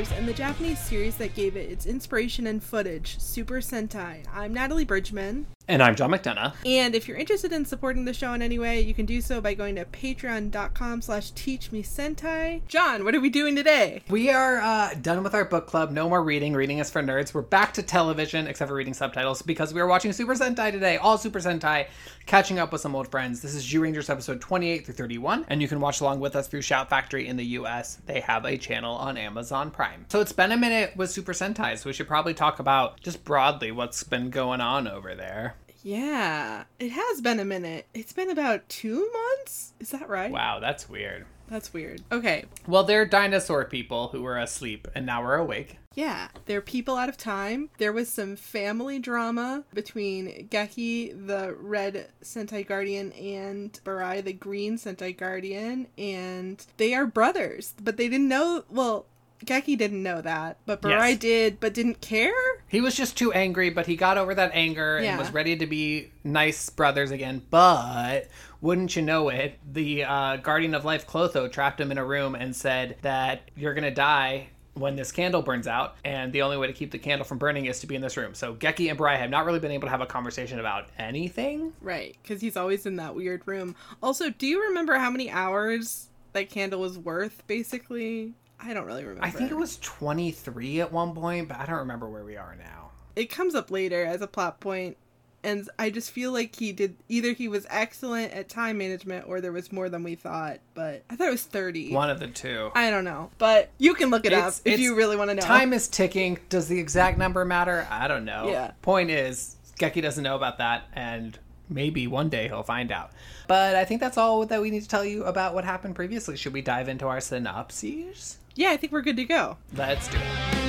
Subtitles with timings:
[0.00, 4.24] And the Japanese series that gave it its inspiration and footage, Super Sentai.
[4.34, 5.46] I'm Natalie Bridgman.
[5.70, 6.52] And I'm John McDonough.
[6.66, 9.40] And if you're interested in supporting the show in any way, you can do so
[9.40, 12.66] by going to patreon.com slash teachmesentai.
[12.66, 14.02] John, what are we doing today?
[14.08, 15.92] We are uh, done with our book club.
[15.92, 16.54] No more reading.
[16.54, 17.32] Reading is for nerds.
[17.32, 20.96] We're back to television, except for reading subtitles, because we are watching Super Sentai today.
[20.96, 21.86] All Super Sentai,
[22.26, 23.40] catching up with some old friends.
[23.40, 26.62] This is Zyurangers episode 28 through 31, and you can watch along with us through
[26.62, 27.98] Shout Factory in the US.
[28.06, 30.06] They have a channel on Amazon Prime.
[30.08, 33.24] So it's been a minute with Super Sentai, so we should probably talk about just
[33.24, 35.54] broadly what's been going on over there.
[35.82, 37.86] Yeah, it has been a minute.
[37.94, 39.72] It's been about two months?
[39.80, 40.30] Is that right?
[40.30, 41.26] Wow, that's weird.
[41.48, 42.02] That's weird.
[42.12, 42.44] Okay.
[42.68, 45.78] Well, they're dinosaur people who were asleep, and now we're awake.
[45.96, 47.70] Yeah, they're people out of time.
[47.78, 54.78] There was some family drama between Geki, the red Sentai Guardian, and Burai, the green
[54.78, 57.74] Sentai Guardian, and they are brothers.
[57.82, 58.62] But they didn't know.
[58.70, 59.06] Well,
[59.44, 61.18] Geki didn't know that, but Burai Yes.
[61.18, 62.32] did, but didn't care.
[62.68, 65.10] He was just too angry, but he got over that anger Yeah.
[65.10, 67.42] and was ready to be nice brothers again.
[67.50, 68.28] But
[68.60, 72.34] wouldn't you know it, the uh, Guardian of Life Clotho trapped him in a room
[72.34, 76.66] and said that you're gonna die when this candle burns out, and the only way
[76.66, 78.34] to keep the candle from burning is to be in this room.
[78.34, 81.72] So Geki and Burai have not really been able to have a conversation about anything.
[81.80, 83.74] Right, because he's always in that weird room.
[84.02, 88.34] Also, do you remember how many hours that candle was worth, basically?
[88.62, 89.24] I don't really remember.
[89.24, 92.56] I think it was 23 at one point, but I don't remember where we are
[92.58, 92.90] now.
[93.16, 94.96] it comes up later as a plot point
[95.42, 99.40] and i just feel like he did either he was excellent at time management or
[99.40, 102.26] there was more than we thought but i thought it was 30 One of the
[102.28, 102.70] two.
[102.74, 105.34] i don't know but you can look it It's- up if you really want to
[105.36, 106.38] know Time is ticking.
[106.50, 107.86] Does the exact number matter?
[107.90, 108.48] I don't know.
[108.50, 108.72] Yeah.
[108.82, 111.38] Point is, Geki doesn't know about that, and
[111.70, 113.10] maybe one day he'll find out.
[113.48, 116.36] But I think that's all that we need to tell you about what happened previously.
[116.36, 118.36] Should we dive into our synopses?
[118.54, 120.59] Yeah i think we're good to go Let's do it.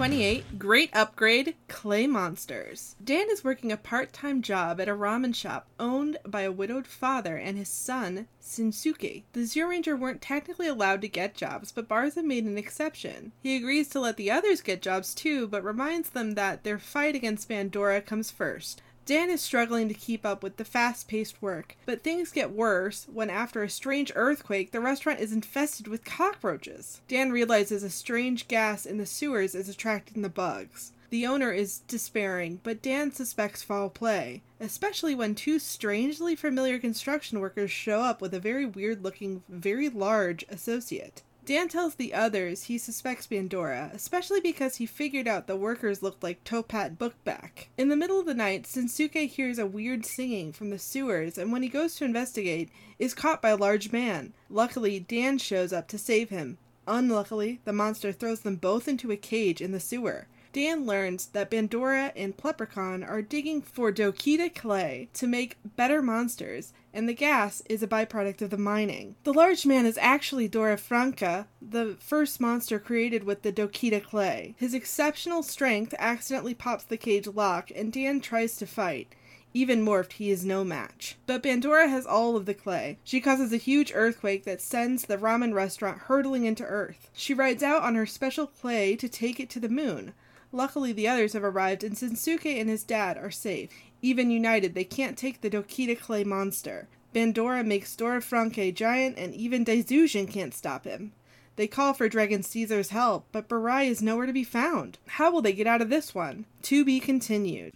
[0.00, 2.96] 28 Great Upgrade Clay Monsters.
[3.04, 6.86] Dan is working a part time job at a ramen shop owned by a widowed
[6.86, 9.24] father and his son, Shinsuke.
[9.34, 13.32] The Zyuranger weren't technically allowed to get jobs, but Barza made an exception.
[13.42, 17.14] He agrees to let the others get jobs too, but reminds them that their fight
[17.14, 18.80] against Bandora comes first.
[19.10, 23.08] Dan is struggling to keep up with the fast paced work, but things get worse
[23.12, 27.00] when, after a strange earthquake, the restaurant is infested with cockroaches.
[27.08, 30.92] Dan realizes a strange gas in the sewers is attracting the bugs.
[31.08, 37.40] The owner is despairing, but Dan suspects foul play, especially when two strangely familiar construction
[37.40, 41.24] workers show up with a very weird looking, very large associate.
[41.50, 46.22] Dan tells the others he suspects Bandora, especially because he figured out the workers looked
[46.22, 47.66] like Totpat Bookback.
[47.76, 51.50] In the middle of the night, Shinsuke hears a weird singing from the sewers, and
[51.50, 52.68] when he goes to investigate,
[53.00, 54.32] is caught by a large man.
[54.48, 56.56] Luckily, Dan shows up to save him.
[56.86, 60.28] Unluckily, the monster throws them both into a cage in the sewer.
[60.52, 66.72] Dan learns that Bandora and Pleprechaun are digging for Dokita clay to make better monsters,
[66.92, 69.16] and the gas is a byproduct of the mining.
[69.24, 74.54] The large man is actually Dora Franke, the first monster created with the Dokita clay.
[74.58, 79.14] His exceptional strength accidentally pops the cage lock, and Dan tries to fight.
[79.52, 81.16] Even morphed, he is no match.
[81.26, 82.98] But Bandora has all of the clay.
[83.02, 87.10] She causes a huge earthquake that sends the ramen restaurant hurtling into Earth.
[87.12, 90.12] She rides out on her special clay to take it to the moon.
[90.52, 93.70] Luckily, the others have arrived, and Shinsuke and his dad are safe.
[94.02, 96.88] Even united, they can't take the Dokita clay monster.
[97.14, 101.12] Bandora makes Dora Franke giant, and even Daijujin can't stop him.
[101.56, 104.96] They call for Dragon Caesar's help, but Burai is nowhere to be found.
[105.06, 106.46] How will they get out of this one?
[106.62, 107.72] To be continued.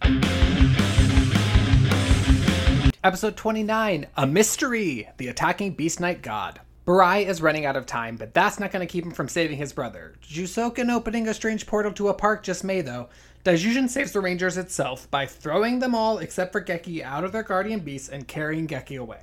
[3.03, 6.59] Episode 29 A Mystery The Attacking Beast Knight God.
[6.87, 9.57] Burai is running out of time, but that's not going to keep him from saving
[9.57, 10.15] his brother.
[10.23, 13.09] Jusoken opening a strange portal to a park just may, though.
[13.45, 17.43] Daijujin saves the Rangers itself by throwing them all except for Geki out of their
[17.43, 19.19] guardian beasts and carrying Geki away.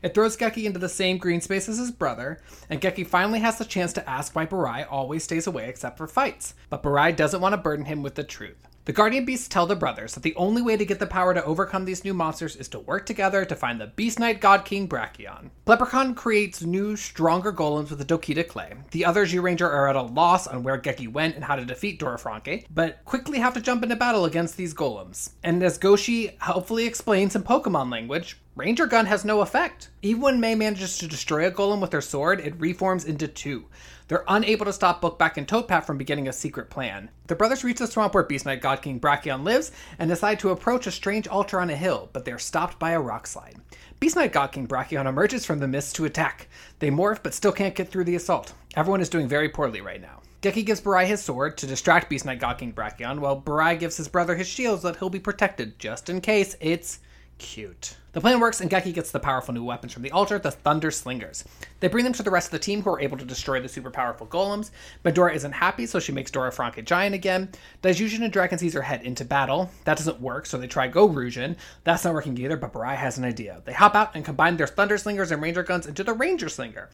[0.00, 2.40] It throws Geki into the same green space as his brother,
[2.70, 6.06] and Geki finally has the chance to ask why Burai always stays away except for
[6.06, 6.54] fights.
[6.70, 8.68] But Burai doesn't want to burden him with the truth.
[8.86, 11.42] The Guardian Beasts tell the brothers that the only way to get the power to
[11.42, 14.86] overcome these new monsters is to work together to find the Beast Knight God King
[14.86, 15.48] Brachion.
[15.64, 18.74] Pleprechaun creates new, stronger golems with the Dokita clay.
[18.90, 21.98] The other Ranger are at a loss on where Geki went and how to defeat
[21.98, 25.30] Dorafranke, but quickly have to jump into battle against these golems.
[25.42, 29.88] And as Goshi helpfully explains in Pokemon language, Ranger Gun has no effect.
[30.02, 33.64] Even when May manages to destroy a golem with her sword, it reforms into two.
[34.06, 37.08] They're unable to stop Bookback and Totpat from beginning a secret plan.
[37.26, 40.50] The brothers reach the swamp where Beast Knight God King Brachion lives and decide to
[40.50, 43.56] approach a strange altar on a hill, but they are stopped by a rock slide.
[44.00, 46.48] Beast Knight God King Brachion emerges from the mist to attack.
[46.80, 48.52] They morph but still can't get through the assault.
[48.76, 50.20] Everyone is doing very poorly right now.
[50.42, 53.96] Geki gives Burai his sword to distract Beast Knight God King Brachion, while Burai gives
[53.96, 56.98] his brother his shield so that he'll be protected, just in case it's
[57.38, 57.96] cute.
[58.14, 60.92] The plan works, and Geki gets the powerful new weapons from the altar, the Thunder
[60.92, 61.42] Slingers.
[61.80, 63.68] They bring them to the rest of the team, who are able to destroy the
[63.68, 64.70] super powerful golems.
[65.04, 67.48] Bandora isn't happy, so she makes Dora Frank a giant again.
[67.82, 69.68] Daijujin and Dragon Caesar head into battle.
[69.82, 71.56] That doesn't work, so they try Gorujin.
[71.82, 73.62] That's not working either, but Burai has an idea.
[73.64, 76.90] They hop out and combine their Thunder Slingers and Ranger Guns into the Ranger Slinger.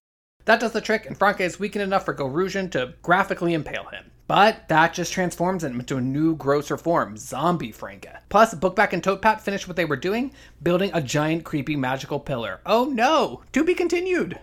[0.47, 4.11] That does the trick, and Franke is weakened enough for Gorujin to graphically impale him.
[4.31, 8.21] But that just transforms him into a new, grosser form, Zombie Franka.
[8.29, 10.31] Plus, Bookback and Totpat finish what they were doing,
[10.63, 12.61] building a giant, creepy, magical pillar.
[12.65, 13.43] Oh no!
[13.51, 14.39] To be continued!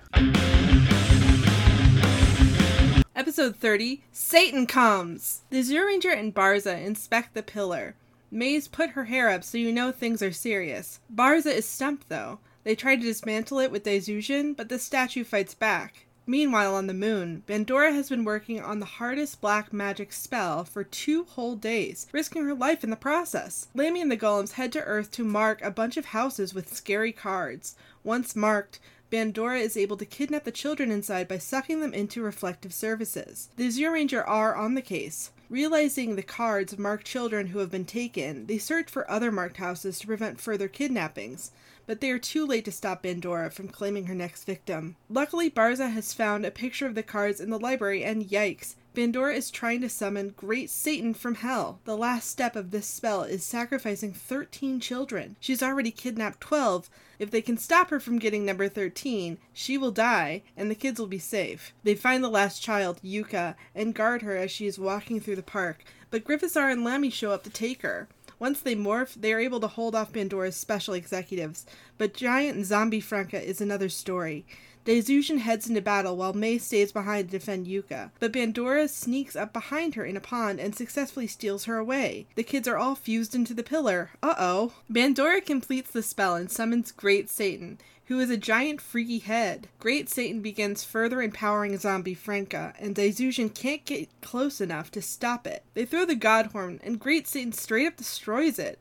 [3.16, 5.44] Episode 30 Satan Comes!
[5.52, 7.96] The Zyuranger and Barza inspect the pillar.
[8.30, 11.00] May's put her hair up so you know things are serious.
[11.10, 12.40] Barza is stumped though.
[12.66, 16.07] They try to dismantle it with Daijujin, but the statue fights back.
[16.30, 20.84] Meanwhile, on the moon, Bandora has been working on the hardest black magic spell for
[20.84, 23.70] two whole days, risking her life in the process.
[23.74, 27.14] Lammy and the golems head to Earth to mark a bunch of houses with scary
[27.14, 27.76] cards.
[28.04, 32.74] Once marked, Bandora is able to kidnap the children inside by sucking them into reflective
[32.74, 33.48] surfaces.
[33.56, 35.32] The Zyuranger are on the case.
[35.50, 39.98] Realizing the cards mark children who have been taken, they search for other marked houses
[40.00, 41.52] to prevent further kidnappings
[41.88, 44.96] but they are too late to stop Bandora from claiming her next victim.
[45.10, 49.36] Luckily, Barza has found a picture of the cards in the library, and yikes, Bandora
[49.36, 51.80] is trying to summon Great Satan from hell.
[51.86, 55.36] The last step of this spell is sacrificing 13 children.
[55.40, 56.90] She's already kidnapped 12.
[57.20, 61.00] If they can stop her from getting number 13, she will die, and the kids
[61.00, 61.74] will be safe.
[61.84, 65.44] They find the last child, Yuka, and guard her as she is walking through the
[65.44, 68.08] park, but Grifforzer and Lammy show up to take her.
[68.40, 71.66] Once they morph, they are able to hold off Bandora's special executives,
[71.98, 74.46] but Giant Zombie Franka is another story.
[74.88, 79.52] Daijujin heads into battle while May stays behind to defend Yuka, but Bandora sneaks up
[79.52, 82.26] behind her in a pond and successfully steals her away.
[82.36, 84.12] The kids are all fused into the pillar.
[84.24, 84.74] Uh oh.
[84.90, 89.68] Bandora completes the spell and summons Great Satan, who is a giant freaky head.
[89.80, 95.46] Great Satan begins further empowering Zombie Franka, and Daijujin can't get close enough to stop
[95.46, 95.64] it.
[95.74, 98.80] They throw the God Horn, and Great Satan straight up destroys it.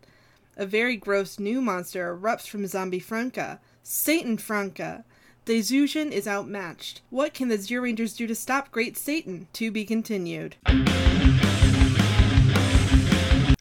[0.56, 3.60] A very gross new monster erupts from Zombie Franka.
[3.82, 5.04] Satan Franka.
[5.44, 7.02] Daijujin is outmatched.
[7.10, 9.48] What can the Zyurangers do to stop Great Satan?
[9.54, 10.56] To be continued.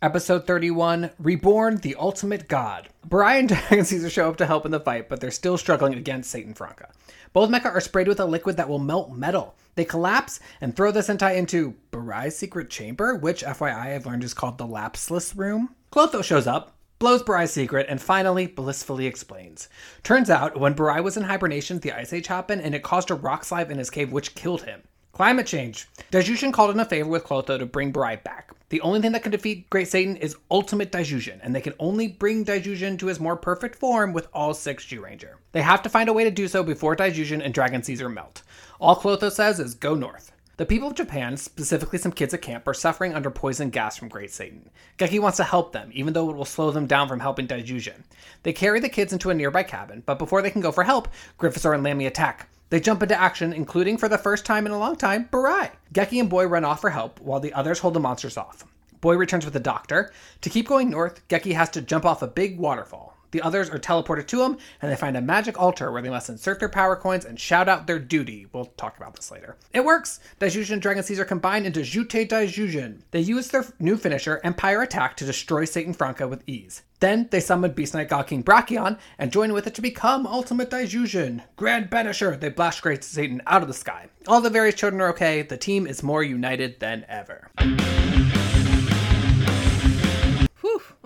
[0.06, 2.90] Episode 31 Reborn, the Ultimate God.
[3.10, 3.40] Burai
[3.72, 6.54] and Caesar show up to help in the fight, but they're still struggling against Satan
[6.54, 6.92] Franca.
[7.34, 9.56] Both mecha are sprayed with a liquid that will melt metal.
[9.74, 14.36] They collapse and throw the Sentai into Burai's secret chamber, which, FYI, I've learned is
[14.36, 15.74] called the Lapsless Room.
[15.92, 19.70] Clotho shows up, blows Burai's secret, and finally blissfully explains.
[20.04, 23.16] Turns out, when Burai was in hibernation, the Ice Age happened, and it caused a
[23.16, 24.84] rock slide in his cave, which killed him.
[25.16, 25.88] Climate change.
[26.12, 28.52] Daijujin called in a favor with Clotho to bring Burai back.
[28.68, 32.10] The only thing that can defeat Great Satan is Ultimate Daijujin, and they can only
[32.10, 35.36] bring Daijujin to his more perfect form with all six Zyuranger.
[35.54, 38.42] They have to find a way to do so before Daijujin and Dragon Caesar melt.
[38.78, 40.34] All Clotho says is go north.
[40.58, 44.10] The people of Japan, specifically some kids at camp, are suffering under poison gas from
[44.10, 44.70] Great Satan.
[44.98, 48.04] Geki wants to help them, even though it will slow them down from helping Daijujin.
[48.44, 51.08] They carry the kids into a nearby cabin, but before they can go for help,
[51.40, 52.50] Grifforzer and Lammy attack.
[52.70, 55.72] They jump into action, including for the first time in a long time, Burai.
[55.94, 58.66] Geki and Boy run off for help, while the others hold the monsters off.
[59.02, 60.12] Boy returns with the doctor.
[60.42, 63.15] To keep going north, Geki has to jump off a big waterfall.
[63.36, 66.30] The others are teleported to him, and they find a magic altar where they must
[66.30, 68.48] insert their power coins and shout out their duty.
[68.54, 69.58] We'll talk about this later.
[69.74, 70.22] It works!
[70.40, 73.02] Daijujin and Dragon Caesar combine into Jutei Daijujin.
[73.12, 76.84] They use their new finisher, Empire Attack, to destroy Satan Franka with ease.
[77.02, 80.70] Then they summon Beast Knight God King Brachion and join with it to become Ultimate
[80.70, 81.44] Daijujin.
[81.58, 82.40] Grand Banisher!
[82.40, 84.08] They blast Great Satan out of the sky.
[84.30, 85.42] All the various children are okay.
[85.42, 87.50] The team is more united than ever.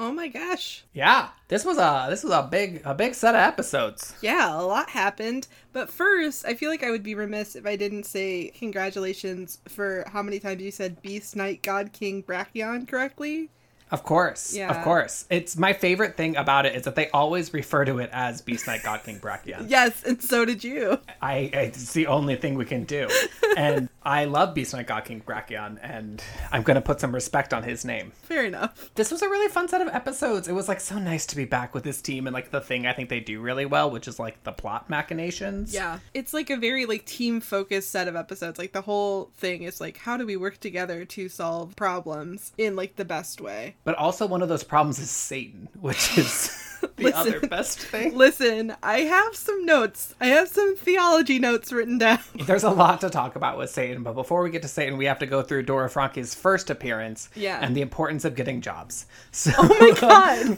[0.02, 0.86] Oh my gosh.
[0.94, 4.14] Yeah, this was a this was a big a big set of episodes.
[4.22, 5.50] Yeah, a lot happened.
[5.74, 10.06] But first, I feel like I would be remiss if I didn't say congratulations for
[10.08, 13.50] how many times you said Beast Knight God King Brachion correctly.
[13.92, 14.54] Of course.
[14.56, 14.70] Yeah.
[14.70, 15.26] Of course.
[15.30, 18.68] It's my favorite thing about it is that they always refer to it as Beast
[18.68, 19.68] Knight God King Brachion.
[19.70, 21.00] Yes, and so did you.
[21.22, 23.08] I, it's the only thing we can do.
[23.56, 27.54] and I love Beast Knight God King Brachion, and I'm going to put some respect
[27.54, 28.12] on his name.
[28.24, 28.92] Fair enough.
[28.96, 30.48] This was a really fun set of episodes.
[30.48, 32.86] It was like so nice to be back with this team and like the thing
[32.88, 35.74] I think they do really well, which is like the plot machinations.
[35.74, 36.00] Yeah.
[36.14, 38.58] It's like a very like team focused set of episodes.
[38.58, 42.76] Like the whole thing is like how do we work together to solve problems in
[42.76, 43.76] like the best way.
[43.84, 46.56] But also one of those problems is Satan, which is
[46.98, 47.14] the Listen.
[47.20, 48.16] other best thing.
[48.16, 50.14] Listen, I have some notes.
[50.22, 52.20] I have some theology notes written down.
[52.46, 55.06] There's a lot to talk about with Satan, but before we get to Satan, we
[55.06, 57.60] have to go through Dora Franke's first appearance Yeah.
[57.62, 59.06] and the importance of getting jobs.
[59.32, 60.58] So Oh my god.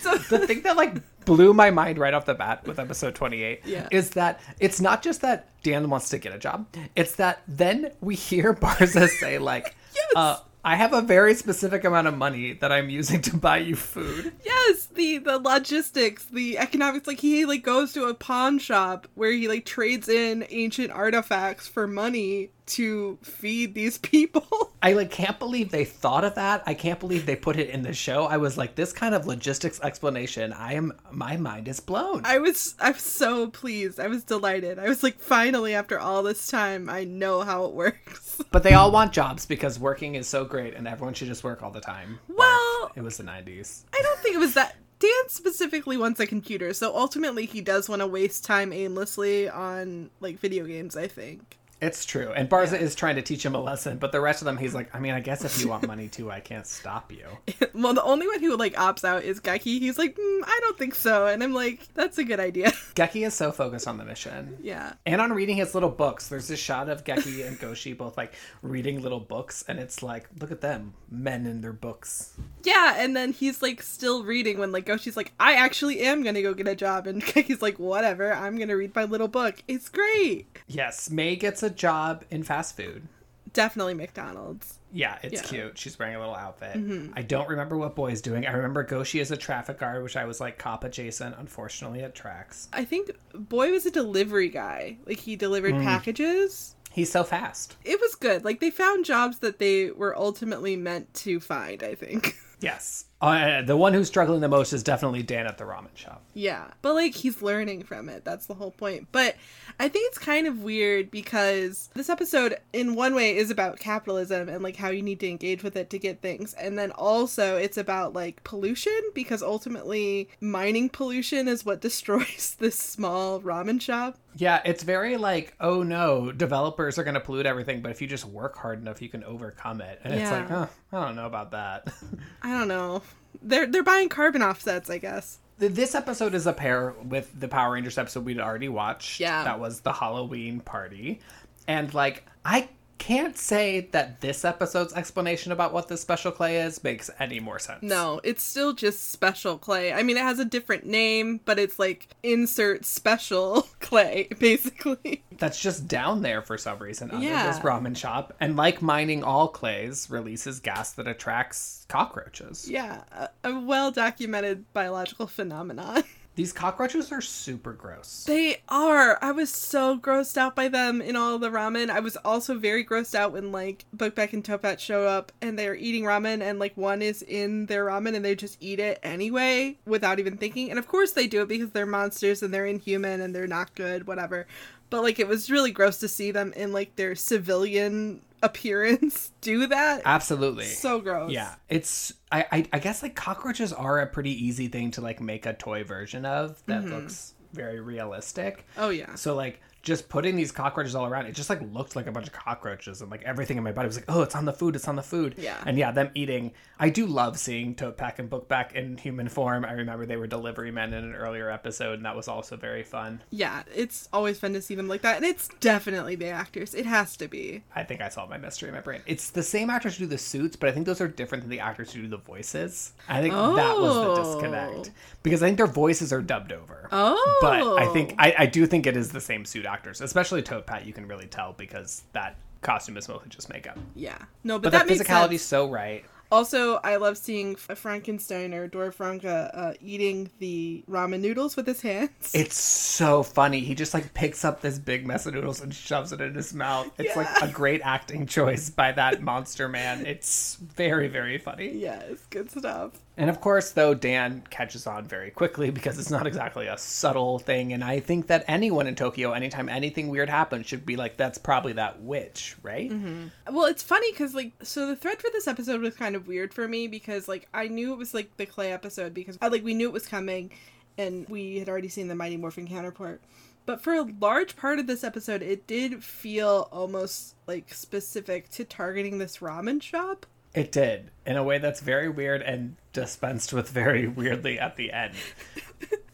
[0.00, 3.60] so the thing that like blew my mind right off the bat with episode 28
[3.66, 3.88] Yeah.
[3.90, 6.66] is that it's not just that Dan wants to get a job.
[6.96, 10.12] It's that then we hear Barza say like, Yes.
[10.16, 13.76] uh, I have a very specific amount of money that I'm using to buy you
[13.76, 14.32] food.
[14.44, 17.06] Yes, the the logistics, the economics.
[17.06, 21.66] Like he like goes to a pawn shop where he like trades in ancient artifacts
[21.66, 24.72] for money to feed these people.
[24.82, 26.62] I like can't believe they thought of that.
[26.66, 28.24] I can't believe they put it in the show.
[28.24, 30.52] I was like, this kind of logistics explanation.
[30.52, 32.22] I am my mind is blown.
[32.24, 34.00] I was I'm so pleased.
[34.00, 34.78] I was delighted.
[34.78, 38.40] I was like, finally, after all this time, I know how it works.
[38.50, 41.62] but they all want jobs because working is so great, and everyone should just work
[41.62, 42.18] all the time.
[42.28, 43.84] Well- it was the '90s.
[43.92, 44.76] I don't think it was that.
[44.98, 50.10] Dan specifically wants a computer, so ultimately he does want to waste time aimlessly on
[50.20, 50.96] like video games.
[50.96, 51.56] I think.
[51.80, 52.32] It's true.
[52.32, 54.74] And Barza is trying to teach him a lesson, but the rest of them, he's
[54.74, 57.26] like, I mean, I guess if you want money too, I can't stop you.
[57.74, 59.80] well, the only one who like opts out is Geki.
[59.80, 62.70] He's like, mm, I don't think so, and I'm like, that's a good idea.
[62.94, 64.58] Geki is so focused on the mission.
[64.60, 64.92] yeah.
[65.06, 66.28] And on reading his little books.
[66.28, 70.28] There's this shot of Geki and Goshi both like reading little books, and it's like,
[70.38, 72.34] look at them, men in their books.
[72.62, 76.42] Yeah, and then he's like still reading when like Goshi's like, I actually am gonna
[76.42, 79.62] go get a job, and Geki's like, whatever, I'm gonna read my little book.
[79.66, 80.46] It's great.
[80.66, 83.06] Yes, May gets a job in fast food.
[83.52, 84.78] Definitely McDonald's.
[84.92, 85.40] Yeah, it's Yeah.
[85.40, 85.48] Mm-hmm.
[85.54, 85.78] cute.
[85.78, 86.76] She's wearing a little outfit.
[87.14, 88.46] I don't remember what Boy's doing.
[88.46, 91.34] I remember Goshi is a traffic guard, which I was like cop adjacent.
[91.38, 92.68] Unfortunately, it tracks.
[92.72, 94.98] I think Boy was a delivery guy.
[95.06, 96.76] Like he delivered packages.
[96.92, 97.76] He's so fast.
[97.84, 98.44] It was good.
[98.44, 102.36] Like they found jobs that they were ultimately meant to find, I think.
[102.60, 103.06] Yes.
[103.20, 106.22] Uh, the one who's struggling the most is definitely Dan at the ramen shop.
[106.32, 106.68] Yeah.
[106.80, 108.24] But like he's learning from it.
[108.24, 109.08] That's the whole point.
[109.12, 109.36] But
[109.78, 114.48] I think it's kind of weird because this episode in one way is about capitalism
[114.48, 116.54] and like how you need to engage with it to get things.
[116.54, 122.78] And then also it's about like pollution because ultimately mining pollution is what destroys this
[122.78, 124.16] small ramen shop.
[124.36, 128.06] Yeah, it's very like, oh no, developers are going to pollute everything, but if you
[128.06, 130.00] just work hard enough, you can overcome it.
[130.04, 131.92] And it's like, oh, I don't know about that.
[132.42, 133.02] I don't know.
[133.42, 135.38] They're they're buying carbon offsets, I guess.
[135.58, 139.20] this episode is a pair with the Power Rangers episode we'd already watched.
[139.20, 139.44] Yeah.
[139.44, 141.20] That was the Halloween party.
[141.68, 142.68] And like, I
[143.00, 147.58] can't say that this episode's explanation about what the special clay is makes any more
[147.58, 147.82] sense.
[147.82, 149.92] No, it's still just special clay.
[149.92, 155.24] I mean, it has a different name, but it's like insert special clay, basically.
[155.38, 157.50] That's just down there for some reason under Yeah.
[157.50, 158.34] this ramen shop.
[158.38, 162.68] And like mining all clays, releases gas that attracts cockroaches.
[162.70, 166.04] Yeah, a, a well documented biological phenomenon.
[166.36, 168.24] These cockroaches are super gross.
[168.24, 169.18] They are.
[169.20, 171.90] I was so grossed out by them in all the ramen.
[171.90, 175.74] I was also very grossed out when like Bookback and Totpat show up and they're
[175.74, 179.76] eating ramen and like one is in their ramen and they just eat it anyway
[179.84, 180.70] without even thinking.
[180.70, 183.74] And of course they do it because they're monsters and they're inhuman and they're not
[183.74, 184.46] good, whatever.
[184.90, 189.66] But like it was really gross to see them in like their civilian appearance do
[189.68, 190.02] that.
[190.04, 190.64] Absolutely.
[190.66, 191.30] So gross.
[191.30, 195.20] Yeah, it's I, I I guess like cockroaches are a pretty easy thing to like
[195.20, 196.94] make a toy version of that Mm-hmm.
[196.94, 198.66] looks very realistic.
[198.76, 199.14] Oh yeah.
[199.16, 202.26] So like just putting these cockroaches all around, it just like looked like a bunch
[202.26, 204.76] of cockroaches, and like everything in my body was like, oh, it's on the food,
[204.76, 205.34] it's on the food.
[205.38, 205.56] Yeah.
[205.64, 206.52] And yeah, them eating.
[206.78, 209.64] I do love seeing Totpat and Bookback in human form.
[209.64, 212.82] I remember they were delivery men in an earlier episode, and that was also very
[212.82, 213.22] fun.
[213.30, 215.16] Yeah, it's always fun to see them like that.
[215.16, 216.74] And it's definitely the actors.
[216.74, 217.62] It has to be.
[217.74, 219.00] I think I solved my mystery in my brain.
[219.06, 221.50] It's the same actors who do the suits, but I think those are different than
[221.50, 222.92] the actors who do the voices.
[223.08, 224.16] I think that was the Oh.
[224.34, 224.90] disconnect
[225.22, 226.88] because I think their voices are dubbed over.
[226.92, 227.38] Oh.
[227.40, 228.16] But I think oh.
[228.18, 230.86] I, I do think it is the same suit actors, especially Toad Pat.
[230.86, 233.78] You can really tell because that costume is mostly just makeup.
[233.94, 234.18] Yeah.
[234.44, 235.42] No, but, But that the makes physicality's sense.
[235.42, 236.04] so right.
[236.32, 241.66] Also, I love seeing F- Frankenstein or Dora Franke uh, eating the ramen noodles with
[241.66, 242.30] his hands.
[242.32, 243.58] It's so funny.
[243.60, 246.54] He just like picks up this big mess of noodles and shoves it in his
[246.54, 246.88] mouth.
[246.98, 250.06] It's like a great acting choice by that monster man.
[250.06, 251.72] It's very, very funny.
[251.72, 252.92] yes, good stuff.
[253.20, 257.38] And of course, though, Dan catches on very quickly because it's not exactly a subtle
[257.38, 257.74] thing.
[257.74, 261.36] And I think that anyone in Tokyo, anytime anything weird happens, should be like, that's
[261.36, 262.90] probably that witch, right?
[262.90, 263.54] Mm-hmm.
[263.54, 266.54] Well, it's funny because like so the thread for this episode was kind of weird
[266.54, 269.64] for me because like I knew it was like the clay episode because I like
[269.64, 270.50] we knew it was coming,
[270.96, 273.20] and we had already seen the Mighty Morphin counterpart.
[273.66, 278.64] But for a large part of this episode, it did feel almost like specific to
[278.64, 280.24] targeting this ramen shop.
[280.54, 284.92] It did in a way that's very weird and dispensed with very weirdly at the
[284.92, 285.14] end.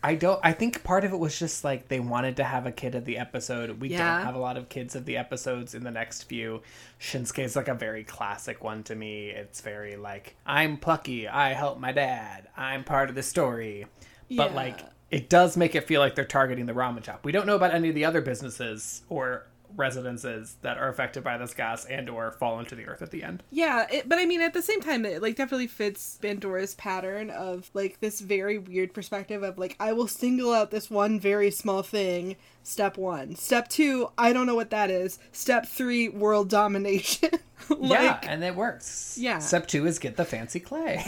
[0.03, 0.39] I don't.
[0.45, 3.05] I think part of it was just like they wanted to have a kid of
[3.07, 3.81] the episode.
[3.81, 4.19] We Yeah.
[4.19, 6.63] don't have a lot of kids of the episodes in the next few.
[7.01, 9.31] Shinsuke is like a very classic one to me.
[9.31, 11.27] It's very like I'm plucky.
[11.27, 12.49] I help my dad.
[12.57, 13.87] I'm part of the story.
[14.31, 14.57] But Yeah.
[14.57, 17.25] like it does make it feel like they're targeting the ramen shop.
[17.25, 21.39] We don't know about any of the other businesses or residences that are affected by
[21.39, 23.43] this gas and or fall into the earth at the end.
[23.51, 27.31] Yeah, it, but I mean, at the same time, it like definitely fits Bandora's pattern
[27.31, 31.51] of like this very weird perspective of like I will single out this one very
[31.51, 32.37] small thing.
[32.63, 33.37] Step one.
[33.37, 35.19] Step two, I don't know what that is.
[35.31, 37.31] Step three, world domination.
[37.69, 39.17] like, yeah, and it works.
[39.21, 39.39] Yeah.
[39.39, 41.05] Step two is get the fancy clay.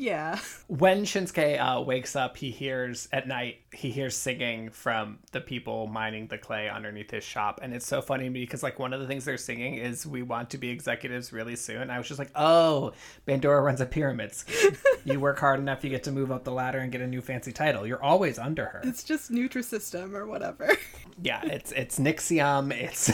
[0.00, 5.42] yeah, when Shinsuke uh, wakes up, he hears at night, he hears singing from the
[5.42, 7.60] people mining the clay underneath his shop.
[7.62, 10.06] And it's so funny to me because, like, one of the things they're singing is,
[10.06, 11.90] We want to be executives really soon.
[11.90, 12.92] I was just like, Oh,
[13.28, 14.46] Bandora runs a pyramids.
[15.04, 17.20] you work hard enough, you get to move up the ladder and get a new
[17.20, 17.86] fancy title.
[17.86, 18.80] You're always under her.
[18.82, 20.78] it's just Nutrisystem or whatever.
[21.22, 22.72] Yeah, it's it's Nixium.
[22.72, 23.12] It's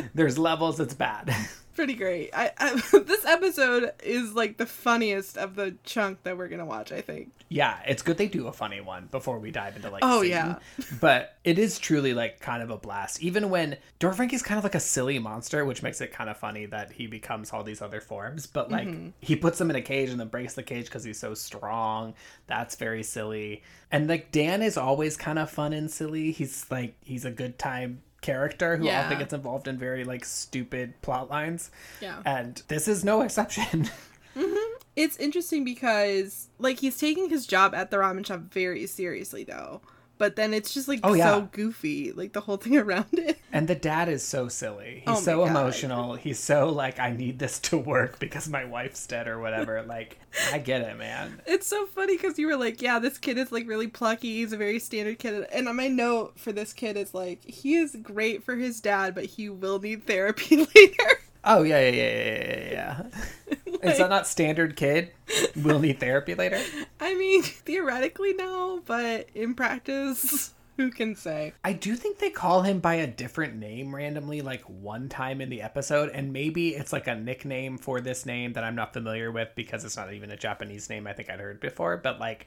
[0.14, 0.80] there's levels.
[0.80, 1.34] It's bad.
[1.82, 2.30] Pretty great.
[2.32, 6.92] I, I this episode is like the funniest of the chunk that we're gonna watch.
[6.92, 7.32] I think.
[7.48, 10.04] Yeah, it's good they do a funny one before we dive into like.
[10.04, 10.30] Oh, scene.
[10.30, 10.58] yeah.
[11.00, 13.20] but it is truly like kind of a blast.
[13.20, 16.66] Even when Dorfranky's kind of like a silly monster, which makes it kind of funny
[16.66, 18.46] that he becomes all these other forms.
[18.46, 19.08] But like Mm-hmm.
[19.20, 22.14] he puts them in a cage and then breaks the cage because he's so strong.
[22.46, 23.64] That's very silly.
[23.90, 26.30] And like Dan is always kind of fun and silly.
[26.30, 29.04] He's like he's a good time character who Yeah.
[29.04, 31.70] often gets involved in very like stupid plot lines.
[32.00, 32.22] Yeah.
[32.24, 33.90] And this is no exception.
[34.34, 34.72] Mm-hmm.
[34.96, 39.82] It's interesting because like he's taking his job at the ramen shop very seriously though.
[40.18, 41.30] But then it's just like Oh, yeah.
[41.32, 43.38] so goofy, like the whole thing around it.
[43.52, 45.02] And the dad is so silly.
[45.06, 45.50] He's Oh so God.
[45.50, 46.14] emotional.
[46.14, 49.82] He's so like, I need this to work because my wife's dead or whatever.
[49.82, 50.18] like,
[50.52, 51.40] I get it, man.
[51.46, 54.34] It's so funny because you were like, yeah, this kid is like really plucky.
[54.36, 55.46] He's a very standard kid.
[55.52, 59.14] And on my note for this kid is like, he is great for his dad,
[59.14, 61.20] but he will need therapy later.
[61.44, 63.02] Oh yeah, yeah, yeah, yeah, yeah.
[63.50, 63.82] yeah.
[63.90, 65.10] is that not standard kid?
[65.56, 66.60] We'll need therapy later.
[67.00, 71.52] I mean, theoretically, no, but in practice, who can say?
[71.64, 75.50] I do think they call him by a different name randomly, like one time in
[75.50, 79.32] the episode, and maybe it's like a nickname for this name that I'm not familiar
[79.32, 81.96] with because it's not even a Japanese name I think I'd heard before.
[81.96, 82.46] But like,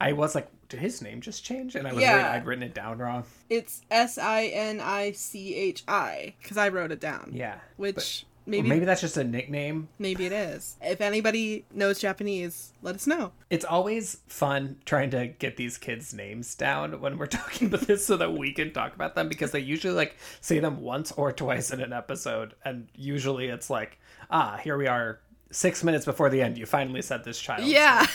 [0.00, 1.74] I was like, did his name just change?
[1.74, 2.12] And I was Yeah.
[2.14, 3.24] worried I'd written it down wrong.
[3.50, 7.32] It's S I N I C H I because I wrote it down.
[7.34, 10.76] Yeah, Which Or maybe maybe that's just a nickname maybe it is.
[10.80, 13.32] If anybody knows Japanese, let us know.
[13.50, 18.06] It's always fun trying to get these kids' names down when we're talking about this
[18.06, 21.30] so that we can talk about them because they usually like say them once or
[21.32, 23.98] twice in an episode and usually it's like,
[24.30, 26.56] ah, here we are 6 minutes before the end.
[26.58, 27.66] You finally said this child.
[27.66, 28.06] Yeah.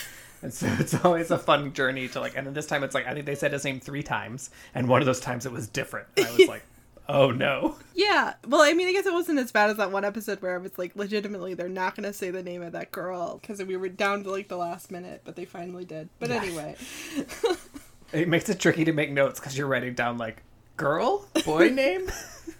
[0.41, 3.05] And so it's always a fun journey to like and then this time it's like
[3.05, 5.67] I think they said his name 3 times and one of those times it was
[5.67, 6.07] different.
[6.17, 6.63] And I was like,
[7.07, 8.33] "Oh no." Yeah.
[8.47, 10.61] Well, I mean, I guess it wasn't as bad as that one episode where it
[10.61, 13.77] was like legitimately they're not going to say the name of that girl because we
[13.77, 16.09] were down to like the last minute, but they finally did.
[16.19, 16.41] But Yeah.
[16.43, 16.75] anyway.
[18.11, 20.43] It makes it tricky to make notes cuz you're writing down like
[20.77, 22.11] girl, boy name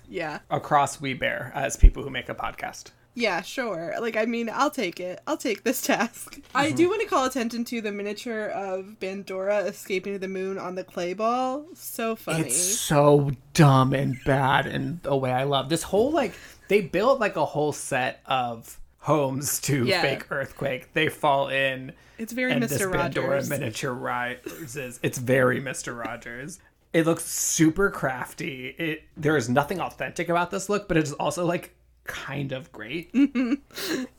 [0.10, 0.40] Yeah.
[0.50, 2.90] across We Bear as people who make a podcast.
[3.16, 3.94] Yeah, sure.
[4.00, 5.22] Like, I mean, I'll take it.
[5.28, 6.40] I'll take this task.
[6.56, 6.90] I do mhm.
[6.90, 10.84] want to call attention to the miniature of Bandora escaping to the moon on the
[10.84, 11.66] clay ball.
[11.76, 12.48] So funny.
[12.48, 15.70] It's so dumb and bad in a way I love.
[15.70, 16.34] This whole like
[16.68, 20.02] they built like a whole set of homes to Yeah.
[20.02, 20.94] fake earthquake.
[20.94, 22.70] They fall in It's very and Mr.
[22.70, 23.50] this Rogers.
[23.50, 25.00] miniature rises.
[25.04, 25.98] It's very Mr.
[25.98, 26.60] Rogers.
[26.94, 28.68] It looks super crafty.
[28.78, 33.14] It there is nothing authentic about this look, but it's also like kind of great.
[33.14, 33.54] Mm-hmm.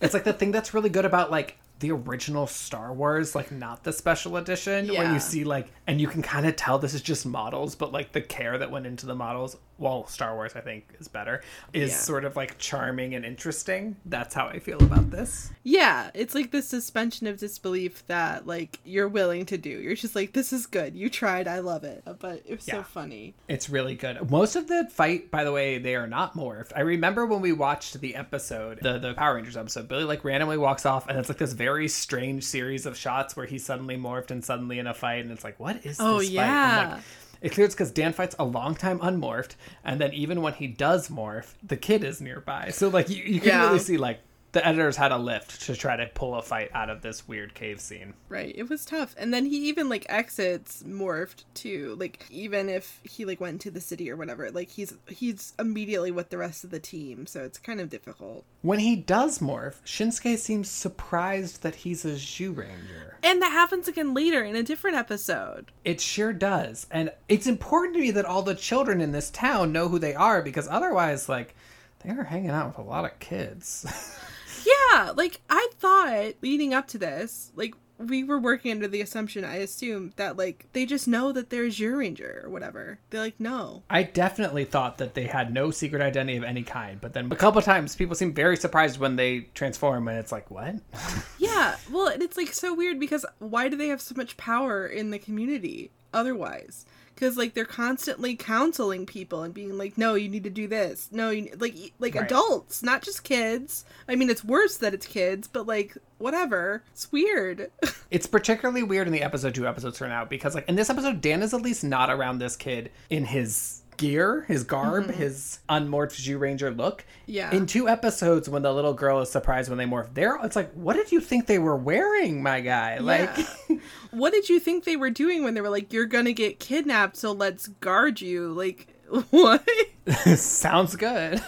[0.01, 3.84] it's like the thing that's really good about like the original Star Wars, like not
[3.84, 5.12] the special edition, when Yeah.
[5.14, 8.12] you see like, and you can kind of tell this is just models, but like
[8.12, 11.90] the care that went into the models, well, Star Wars I think is better, is
[11.90, 11.96] Yeah.
[11.96, 13.96] sort of like charming and interesting.
[14.06, 15.50] That's how I feel about this.
[15.64, 19.68] Yeah, it's like this suspension of disbelief that like you're willing to do.
[19.70, 20.94] You're just like, this is good.
[20.94, 21.48] You tried.
[21.48, 22.02] I love it.
[22.20, 23.34] But it was so funny.
[23.48, 24.30] It's really good.
[24.30, 26.72] Most of the fight, by the way, they are not morphed.
[26.76, 29.88] I remember when we watched the episode, the the Power Rangers episode.
[29.88, 33.46] Billy like randomly walks off, and it's like this very strange series of shots where
[33.46, 36.28] he suddenly morphed and suddenly in a fight, and it's like, what is Oh, this
[36.28, 36.34] fight?
[36.34, 36.80] yeah.
[36.80, 37.02] I'm like,
[37.42, 41.08] it clears because Dan fights a long time unmorphed, and then even when he does
[41.08, 42.70] morph, the kid is nearby.
[42.70, 43.66] So like you, you can Yeah.
[43.66, 44.20] really see like
[44.54, 47.54] the editors had a lift to try to pull a fight out of this weird
[47.54, 48.14] cave scene.
[48.28, 48.54] Right.
[48.56, 49.14] It was tough.
[49.18, 51.96] And then he even like exits morphed too.
[51.98, 56.12] Like even if he like went to the city or whatever, like he's he's immediately
[56.12, 57.26] with the rest of the team.
[57.26, 58.44] So it's kind of difficult.
[58.62, 63.14] When he does morph, Shinsuke seems surprised that he's a Zyuranger.
[63.24, 65.72] And that happens again later in a different episode.
[65.84, 66.86] It sure does.
[66.92, 70.14] And it's important to me that all the children in this town know who they
[70.14, 71.56] are because otherwise, like,
[72.04, 73.84] they are hanging out with a lot of kids.
[74.64, 79.44] Yeah, like I thought leading up to this, like we were working under the assumption,
[79.44, 82.98] I assume, that like they just know that they're Zyuranger or whatever.
[83.11, 83.83] They're like, no.
[83.88, 87.37] I definitely thought that they had no secret identity of any kind, but then a
[87.37, 90.77] couple times people seem very surprised when they transform, and it's like, what?
[91.38, 94.87] Yeah, well, and it's like so weird because why do they have so much power
[94.87, 96.85] in the community otherwise?
[97.14, 101.09] Because like they're constantly counseling people and being like, "No, you need to do this."
[101.12, 102.24] No, you like like Right.
[102.24, 103.85] adults, not just kids.
[104.09, 106.83] I mean, it's worse that it's kids, but like whatever.
[106.92, 107.70] It's weird.
[108.11, 111.20] It's particularly weird in the episode two episodes turn out because, like, in this episode,
[111.20, 115.12] Dan is at least not around this kid in his gear, his garb, mm-hmm.
[115.12, 117.04] his unmorphed Zyuranger look.
[117.26, 117.54] Yeah.
[117.54, 120.72] In two episodes, when the little girl is surprised when they morph, there, it's like,
[120.72, 122.98] what did you think they were wearing, my guy?
[122.98, 123.37] Like,
[124.11, 127.16] what did you think they were doing when they were like, "You're gonna get kidnapped,
[127.16, 128.52] so let's guard you"?
[128.52, 128.88] Like
[129.30, 129.66] what?
[130.37, 131.42] sounds good.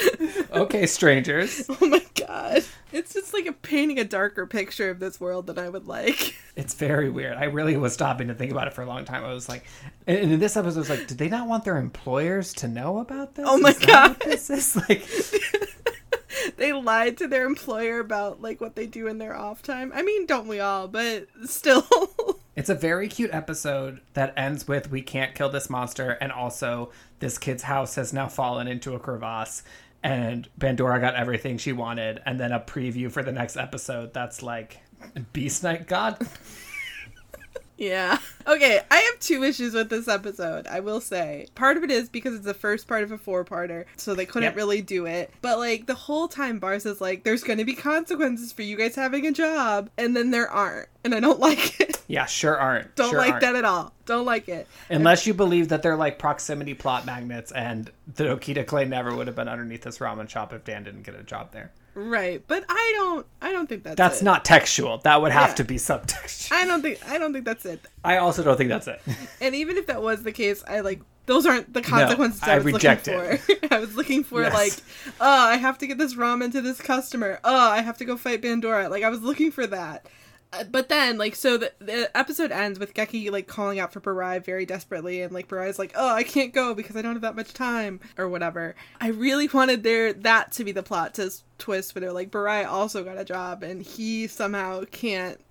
[0.52, 1.66] okay, strangers.
[1.80, 2.64] oh my god!
[2.92, 6.36] It's just like a painting a darker picture of this world than I would like.
[6.54, 7.38] It's very weird.
[7.38, 9.24] I really was stopping to think about it for a long time.
[9.24, 9.64] I was like,
[10.06, 12.98] and in this episode, I was like, did they not want their employers to know
[12.98, 13.46] about this?
[13.48, 14.20] Oh my Is God.
[14.20, 15.08] this is like.
[16.58, 19.92] they lied to their employer about like what they do in their off time.
[19.94, 20.88] I mean, don't we all?
[20.88, 21.86] But still.
[22.54, 26.90] It's a very cute episode that ends with "We can't kill this monster," and also
[27.22, 29.62] this kid's house has now fallen into a crevasse,
[30.02, 34.42] and Bandora got everything she wanted, and then a preview for the next episode that's
[34.42, 34.80] like
[35.32, 36.18] Beast Knight God.
[37.82, 38.18] Yeah.
[38.44, 41.46] Okay, I have two issues with this episode, I will say.
[41.54, 44.26] Part of it is because it's the first part of a four parter, so they
[44.26, 44.56] couldn't Yep.
[44.56, 45.32] really do it.
[45.42, 48.96] But like the whole time Bars is like, there's gonna be consequences for you guys
[48.96, 50.88] having a job, and then there aren't.
[51.04, 52.02] And I don't like it.
[52.08, 52.96] Yeah, sure aren't.
[52.96, 53.42] Don't Sure like aren't.
[53.42, 53.92] that at all.
[54.06, 54.66] Don't like it.
[54.90, 59.28] Unless you believe that they're like proximity plot magnets, and the Dokita Clay never would
[59.28, 61.70] have been underneath this ramen shop if Dan didn't get a job there.
[61.94, 62.42] Right.
[62.46, 64.24] But I don't I don't think that's That's it.
[64.24, 64.98] not textual.
[64.98, 65.54] That would have Yeah.
[65.56, 66.52] to be subtextual.
[66.52, 67.84] I don't think I don't think that's it.
[68.04, 69.00] I also don't think that's it.
[69.40, 72.58] And even if that was the case, I like those aren't the consequences I, I
[72.58, 73.66] was reject looking for.
[73.74, 74.54] I was looking for Yes.
[74.54, 74.72] like,
[75.20, 77.38] oh, I have to get this ramen to this customer.
[77.44, 78.90] Oh, I have to go fight Bandora.
[78.90, 80.06] Like I was looking for that.
[80.52, 84.00] Uh, But then, like, so the, the episode ends with Geki like calling out for
[84.00, 87.22] Burai very desperately, and like Burai's like, "Oh, I can't go because I don't have
[87.22, 88.74] that much time," or whatever.
[89.00, 92.66] I really wanted there that to be the plot to twist, where they're like, Burai
[92.66, 95.38] also got a job, and he somehow can't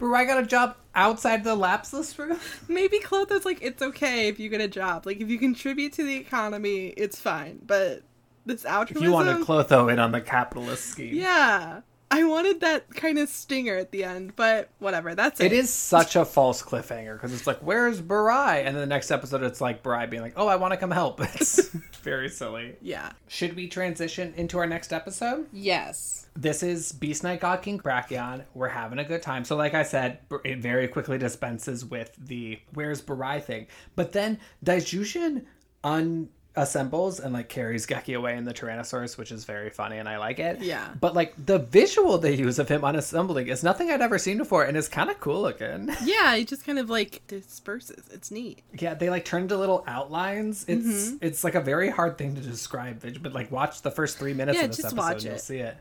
[0.00, 2.38] Burai got a job outside the lapsless room.
[2.68, 5.06] Maybe Clotho's like, it's okay if you get a job.
[5.06, 7.60] Like, if you contribute to the economy, it's fine.
[7.64, 8.02] But
[8.44, 11.14] this If you want to Clotho in on the capitalist scheme.
[11.14, 11.82] yeah.
[12.12, 15.14] I wanted that kind of stinger at the end, but whatever.
[15.14, 15.46] That's it.
[15.46, 18.58] It is such a false cliffhanger because it's like, where's Burai?
[18.58, 20.90] And then the next episode, it's like Burai being like, oh, I want to come
[20.90, 21.20] help.
[21.34, 21.68] It's
[22.02, 22.76] very silly.
[22.82, 23.12] Yeah.
[23.28, 25.46] Should we transition into our next episode?
[25.52, 26.26] Yes.
[26.36, 28.44] This is Beast Knight God King Brachion.
[28.52, 29.44] We're having a good time.
[29.46, 33.68] So, like I said, it very quickly dispenses with the where's Burai thing.
[33.96, 35.46] But then Daijujin
[36.56, 40.18] unassembles and like carries Geki away in the Tyrannosaurus, which is very funny and I
[40.18, 40.60] like it.
[40.60, 40.88] Yeah.
[41.00, 44.64] But like the visual they use of him unassembling is nothing I'd ever seen before
[44.64, 45.90] and it's kind of cool looking.
[46.04, 48.08] Yeah, it just kind of like disperses.
[48.12, 48.62] It's neat.
[48.78, 50.64] Yeah, they like turn into little outlines.
[50.68, 51.16] It's Mm-hmm.
[51.20, 54.58] it's like a very hard thing to describe, but like watch the first three minutes
[54.58, 55.76] Yeah, of this just episode, you'll see it.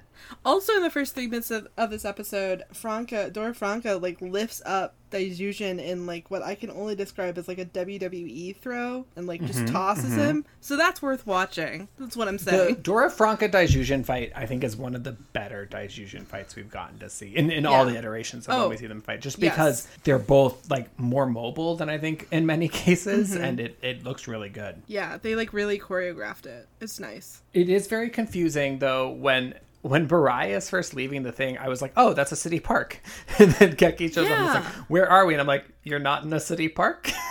[0.46, 4.62] Also, in the first three minutes of, of this episode, Franca, Dora Franke, like lifts
[4.66, 9.28] up Daijujin in like what I can only describe as like a WWE throw, and
[9.28, 10.46] like just tosses him.
[10.62, 11.90] So that's worth watching.
[12.00, 12.76] That's what I'm saying.
[12.76, 12.82] The.
[12.82, 16.98] Dora Franke Daijujin fight, I think, is one of the better Daijujin fights we've gotten
[17.00, 18.60] to see in, in all the iterations of Oh.
[18.62, 19.20] when we see them fight.
[19.22, 19.54] Just Yes.
[19.54, 23.44] because they're both like more mobile than I think in many cases, Mm-hmm.
[23.44, 24.82] and it, it looks really good.
[24.88, 26.68] yeah, they like really choreographed it.
[26.80, 27.42] It's nice.
[27.54, 31.82] It is very confusing though when when Burai is first leaving the thing, I was
[31.82, 33.00] like, "Oh, that's a city park,"
[33.40, 36.00] and then Geki shows up and is like, "Where are we?" And I'm like, "You're
[36.00, 37.12] not in a city park."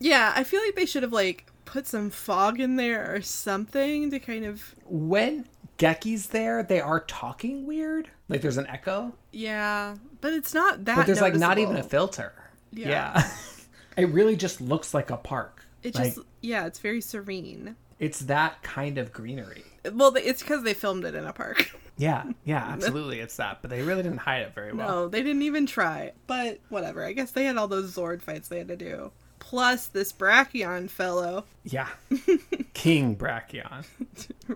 [0.00, 4.10] Yeah, I feel like they should have like put some fog in there or something
[4.10, 5.46] to kind of when
[5.78, 8.10] Geki's there, they are talking weird.
[8.28, 10.96] Like there's an echo, yeah, but it's not that.
[10.96, 12.32] but there's like not even a filter.
[12.72, 12.88] Yeah.
[12.88, 13.30] Yeah,
[13.96, 15.64] it really just looks like a park.
[15.82, 17.76] It like, just yeah, it's very serene.
[17.98, 19.64] it's that kind of greenery.
[19.92, 21.70] Well, it's because they filmed it in a park.
[22.00, 23.58] Yeah, yeah, absolutely, it's that.
[23.60, 24.88] But they really didn't hide it very well.
[24.88, 26.12] No, they didn't even try.
[26.26, 27.04] But whatever.
[27.04, 29.12] I guess they had all those Zord fights they had to do.
[29.38, 31.44] Plus this Brachion fellow.
[31.62, 31.88] Yeah,
[32.72, 33.84] King Brachion.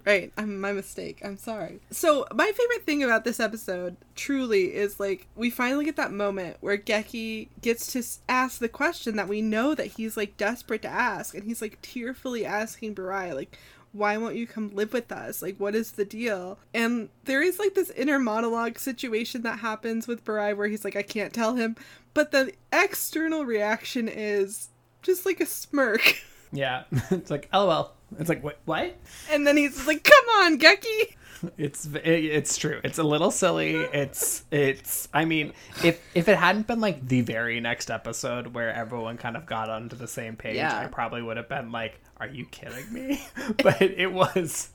[0.07, 1.21] Right, I'm my mistake.
[1.23, 1.81] I'm sorry.
[1.91, 6.57] So my favorite thing about this episode, truly, is like we finally get that moment
[6.61, 10.89] where Geki gets to ask the question that we know that he's like desperate to
[10.89, 13.59] ask, and he's like tearfully asking Burai, like,
[13.95, 15.41] "Why won't you come live with us?
[15.41, 20.07] Like, what is the deal?" And there is like this inner monologue situation that happens
[20.07, 21.77] with Burai where he's like, "I can't tell him,"
[22.13, 24.69] but the external reaction is
[25.03, 26.21] just like a smirk.
[26.55, 27.93] Yeah, it's like lol.
[28.19, 28.59] It's like what?
[28.65, 28.97] What?
[29.31, 31.17] And then he's like, "Come on, Geki."
[31.59, 32.81] It's it, it's true.
[32.85, 33.75] It's a little silly.
[33.93, 35.09] It's it's.
[35.13, 39.37] I mean, if if it hadn't been like the very next episode where everyone kind
[39.37, 40.79] of got onto the same page, Yeah.
[40.79, 43.21] I probably would have been like, "Are you kidding me?"
[43.63, 44.71] but it was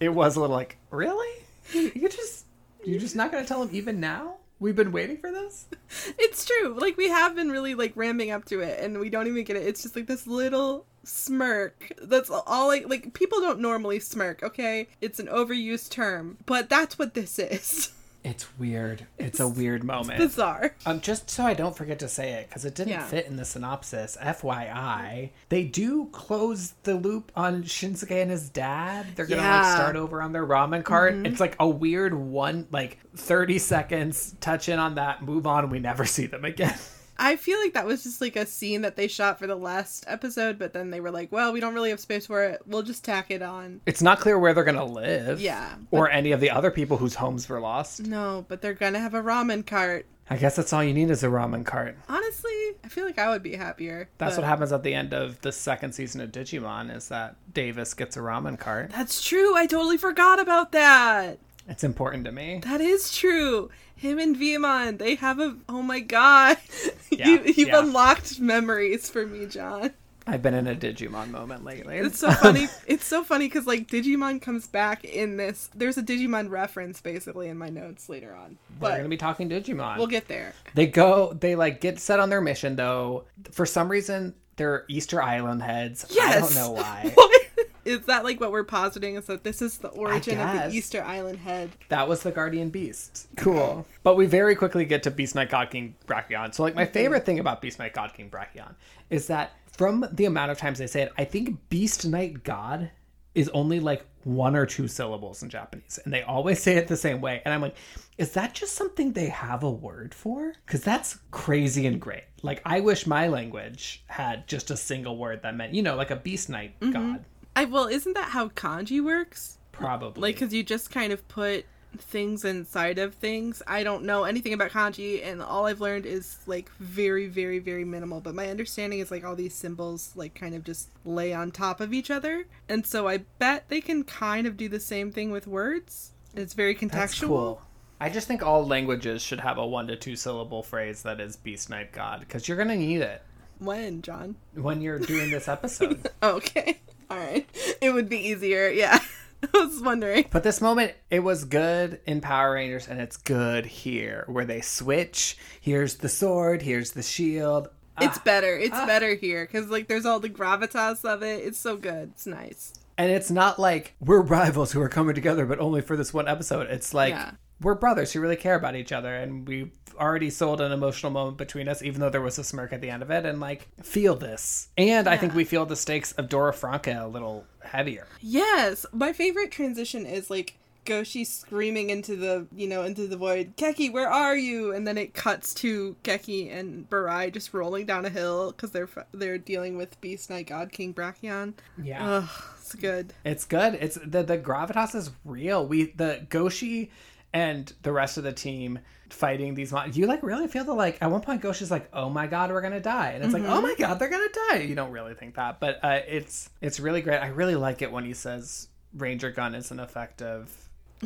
[0.00, 1.44] it was a little like, really?
[1.74, 2.46] You just
[2.84, 4.36] you're just not gonna tell him even now?
[4.62, 5.66] We've been waiting for this.
[6.18, 6.74] It's true.
[6.78, 9.56] Like we have been really like ramping up to it, and we don't even get
[9.56, 9.66] it.
[9.66, 11.92] It's just like this little smirk.
[12.00, 12.68] That's all.
[12.68, 14.42] Like like people don't normally smirk.
[14.42, 17.92] Okay, it's an overused term, but that's what this is.
[18.24, 19.06] It's weird.
[19.18, 20.18] It's a weird moment.
[20.18, 20.76] Bizarre.
[20.86, 23.04] Um, just so I don't forget to say it, because it didn't Yeah.
[23.04, 24.16] fit in the synopsis.
[24.20, 29.06] FYI, they do close the loop on Shinsuke and his dad.
[29.16, 29.64] They're gonna like Yeah.
[29.64, 29.74] Mm-hmm.
[29.76, 31.14] start over on their ramen cart.
[31.26, 34.36] It's like a weird one, like thirty seconds.
[34.40, 35.68] Touch in on that, move on.
[35.68, 36.74] We never see them again.
[37.18, 40.04] I feel like that was just like a scene that they shot for the last
[40.08, 42.62] episode, but then they were like, "Well, we don't really have space for it.
[42.66, 45.40] We'll just tack it on." It's not clear where they're gonna live.
[45.40, 48.06] Yeah, Or any of the other people whose homes were lost.
[48.06, 50.06] No, but they're gonna have a ramen cart.
[50.30, 51.96] I guess that's all you need is a ramen cart.
[52.08, 52.50] Honestly,
[52.82, 54.08] I feel like I would be happier.
[54.18, 57.36] That's but- what happens at the end of the second season of Digimon is that
[57.52, 58.90] Davis gets a ramen cart.
[58.90, 59.54] That's true.
[59.54, 61.38] I totally forgot about that.
[61.68, 62.60] It's important to me.
[62.64, 63.70] That is true.
[64.02, 65.56] Him and Veemon, they have a.
[65.68, 66.56] Oh my god.
[67.12, 67.80] Yeah, you, you've yeah.
[67.80, 69.90] unlocked memories for me, John.
[70.26, 71.98] I've been in a Digimon moment lately.
[71.98, 72.68] It's so funny.
[72.86, 75.68] it's so funny because, like, Digimon comes back in this.
[75.74, 78.56] There's a Digimon reference basically in my notes later on.
[78.80, 79.98] But We're gonna be talking Digimon.
[79.98, 80.54] we'll get there.
[80.74, 81.34] They go.
[81.34, 83.24] They like get set on their mission though.
[83.50, 86.06] For some reason, they're Easter Island heads.
[86.08, 86.36] Yes.
[86.36, 87.14] I don't know why.
[87.84, 89.16] is that like what we're positing?
[89.16, 91.70] Is that this is the origin of the Easter Island head?
[91.88, 93.28] that was the Guardian Beast.
[93.36, 93.86] Cool.
[94.02, 96.54] But we very quickly get to Beast Knight God King Brachion.
[96.54, 96.92] So like my mm-hmm.
[96.92, 98.74] favorite thing about Beast Knight God King Brachion
[99.10, 102.90] is that from the amount of times they say it, I think Beast Knight God
[103.34, 106.96] is only like one or two syllables in Japanese, and they always say it the
[106.96, 107.42] same way.
[107.44, 107.76] And I'm like,
[108.18, 110.52] is that just something they have a word for?
[110.66, 112.24] Because that's crazy and great.
[112.42, 116.10] Like I wish my language had just a single word that meant, you know, like
[116.10, 116.92] a Beast Knight mm-hmm.
[116.92, 117.24] God.
[117.54, 119.58] I well, isn't that how kanji works?
[119.72, 120.20] Probably.
[120.22, 121.64] Like, because you just kind of put
[121.98, 123.62] things inside of things.
[123.66, 127.84] I don't know anything about kanji, and all I've learned is like very, very, very
[127.84, 128.20] minimal.
[128.20, 131.80] But my understanding is like all these symbols like kind of just lay on top
[131.80, 135.30] of each other, and so I bet they can kind of do the same thing
[135.30, 136.12] with words.
[136.34, 136.90] It's very contextual.
[136.92, 137.62] That's cool.
[138.00, 141.36] I just think all languages should have a one to two syllable phrase that is
[141.36, 143.22] Beast Knight God because you're gonna need it
[143.58, 144.36] When, John?
[144.54, 146.08] when you're doing this episode.
[146.22, 146.80] Okay.
[147.12, 147.48] All right.
[147.80, 148.68] It would be easier.
[148.68, 148.98] Yeah.
[149.54, 150.26] I was wondering.
[150.30, 154.60] but this moment, it was good in Power Rangers, and it's good here where they
[154.60, 155.36] switch.
[155.60, 156.62] Here's the sword.
[156.62, 157.68] Here's the shield.
[158.00, 158.56] It's Ah, better.
[158.56, 161.44] It's better here because like there's all the gravitas of it.
[161.44, 162.12] It's so good.
[162.14, 162.72] It's nice.
[162.96, 166.28] and it's not like we're rivals who are coming together, but only for this one
[166.28, 166.68] episode.
[166.70, 167.32] It's like Yeah.
[167.60, 171.36] we're brothers who really care about each other, and we've already sold an emotional moment
[171.36, 173.24] between us, even though there was a smirk at the end of it.
[173.24, 177.06] And like, feel this, and I think we feel the stakes of Dora Franke a
[177.06, 178.06] little heavier.
[178.20, 183.56] Yes, my favorite transition is like Goshi screaming into the, you know, into the void,
[183.56, 184.72] Geki, where are you?
[184.72, 188.88] And then it cuts to Geki and Burai just rolling down a hill because they're
[189.12, 191.54] they're dealing with Beast Knight God King Brachion.
[191.80, 192.04] Yeah.
[192.04, 192.28] Ugh,
[192.60, 193.14] it's good.
[193.24, 193.74] It's good.
[193.74, 195.66] It's the the gravitas is real.
[195.66, 196.90] We the Goshi
[197.32, 198.78] and the rest of the team
[199.10, 202.08] fighting these mon- you like really feel the like at one point Goshi's like oh
[202.08, 203.10] my god we're gonna die.
[203.10, 204.58] And it's like oh my god they're gonna die.
[204.60, 207.18] You don't really think that but uh, it's it's really great.
[207.18, 210.50] I really like it when he says Ranger gun isn't effective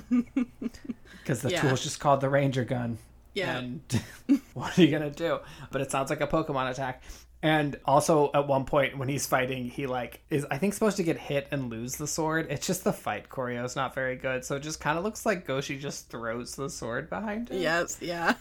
[0.09, 1.63] because the Yeah.
[1.63, 2.99] tool's just called the Ranger gun.
[3.35, 3.59] Yeah.
[3.59, 3.81] and
[4.55, 5.41] what are you gonna do?
[5.71, 7.03] But it sounds like a Pokemon attack
[7.47, 11.03] and also at one point when he's fighting he like is I think supposed to
[11.03, 14.45] get hit and lose the sword it's just the fight choreo is not very good
[14.45, 17.99] so it just kind of looks like Goshi just throws the sword behind him Yes,
[18.01, 18.35] yeah.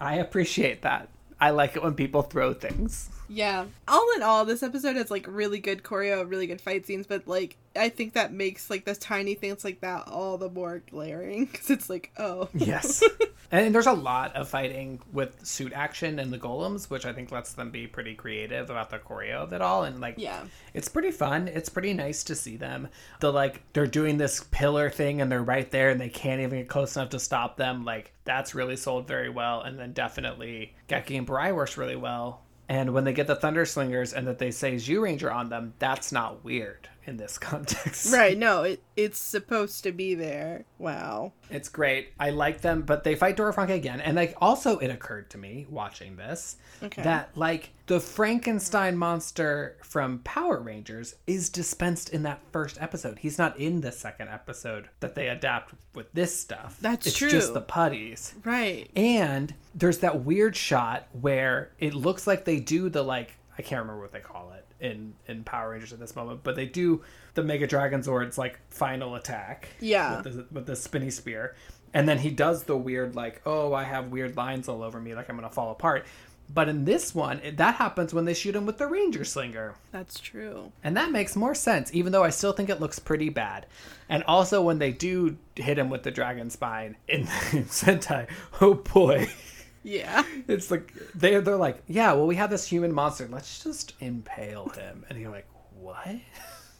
[0.00, 1.08] I appreciate that.
[1.40, 3.10] I like it when people throw things.
[3.32, 3.66] Yeah.
[3.86, 7.28] All in all, this episode has like really good choreo, really good fight scenes, but
[7.28, 11.44] like I think that makes like the tiny things like that all the more glaring
[11.52, 13.04] because it's like, oh, Yes.
[13.52, 17.30] and there's a lot of fighting with suit action and the golems, which I think
[17.30, 19.84] lets them be pretty creative about the choreo of it all.
[19.84, 20.42] And like, Yeah.
[20.74, 21.46] it's pretty fun.
[21.46, 22.88] It's pretty nice to see them.
[23.20, 26.58] The like, they're doing this pillar thing and they're right there and they can't even
[26.58, 27.84] get close enough to stop them.
[27.84, 29.60] Like, that's really sold very well.
[29.62, 32.42] And then definitely Geki and Burai works really well.
[32.70, 36.12] And when they get the Thunder Slingers and that they say Zyuranger on them, that's
[36.12, 38.12] not weird in this context.
[38.12, 38.36] right.
[38.36, 40.64] No, it it's supposed to be there.
[40.78, 41.32] Wow.
[41.50, 42.08] It's great.
[42.20, 44.00] I like them, but they fight Dora Franke again.
[44.00, 47.02] And like also it occurred to me watching this Okay.
[47.02, 53.18] that like the Frankenstein monster from Power Rangers is dispensed in that first episode.
[53.18, 56.78] He's not in the second episode that they adapt with this stuff.
[56.80, 57.30] That's it's true.
[57.30, 58.34] just the putties.
[58.44, 58.90] Right.
[58.94, 63.80] And there's that weird shot where it looks like they do the like I can't
[63.80, 67.02] remember what they call it in in Power Rangers at this moment, but they do
[67.34, 69.68] the Mega Dragon Zord's like final attack.
[69.80, 70.22] Yeah.
[70.22, 71.54] With the, with the spinny spear.
[71.92, 75.14] And then he does the weird like, "Oh, I have weird lines all over me
[75.14, 76.06] like I'm going to fall apart."
[76.52, 79.74] But in this one, it, that happens when they shoot him with the Ranger Slinger.
[79.92, 80.72] That's true.
[80.82, 83.66] And that makes more sense, even though I still think it looks pretty bad.
[84.08, 88.28] And also when they do hit him with the dragon spine in Sentai,
[88.60, 89.28] oh boy.
[89.82, 90.22] Yeah.
[90.48, 94.68] It's like they're they're like, yeah, well we have this human monster, let's just impale
[94.70, 95.04] him.
[95.08, 96.06] And you're like, what?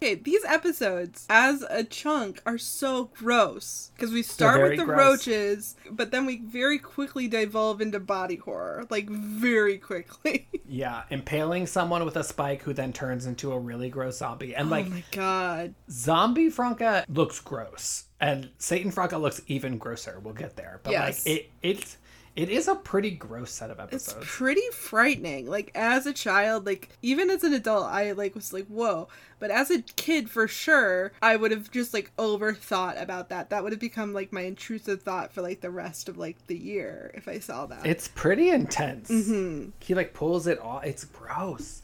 [0.03, 5.27] Okay, these episodes, as a chunk, are so gross because we start with the gross.
[5.27, 10.47] roaches, but then we very quickly devolve into body horror, like very quickly.
[10.67, 14.55] Yeah, impaling someone with a spike who then turns into a really gross zombie.
[14.55, 15.75] And oh like oh my god.
[15.91, 18.05] zombie Franke looks gross.
[18.21, 20.19] And Satan Franke looks even grosser.
[20.23, 20.79] We'll get there.
[20.81, 21.25] But Yes.
[21.27, 21.97] like it it's
[22.35, 24.15] it is a pretty gross set of episodes.
[24.17, 25.47] It's pretty frightening.
[25.47, 29.09] Like as a child, like even as an adult, I like was like, whoa.
[29.39, 33.49] But as a kid, for sure, I would have just like overthought about that.
[33.49, 36.57] That would have become like my intrusive thought for like the rest of like the
[36.57, 37.85] year if I saw that.
[37.85, 39.09] It's pretty intense.
[39.09, 39.69] Mm-hmm.
[39.79, 40.85] He like pulls it off.
[40.85, 41.81] It's gross.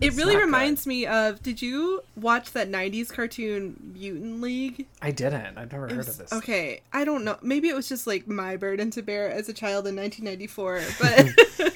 [0.00, 1.42] It it's really reminds me of.
[1.42, 4.86] Did you watch that '90s cartoon Mutant League?
[5.00, 5.56] I didn't.
[5.58, 6.32] I've never It heard was- of this.
[6.32, 7.36] Okay, I don't know.
[7.42, 11.72] Maybe it was just like my burden to bear as a child in 1994, but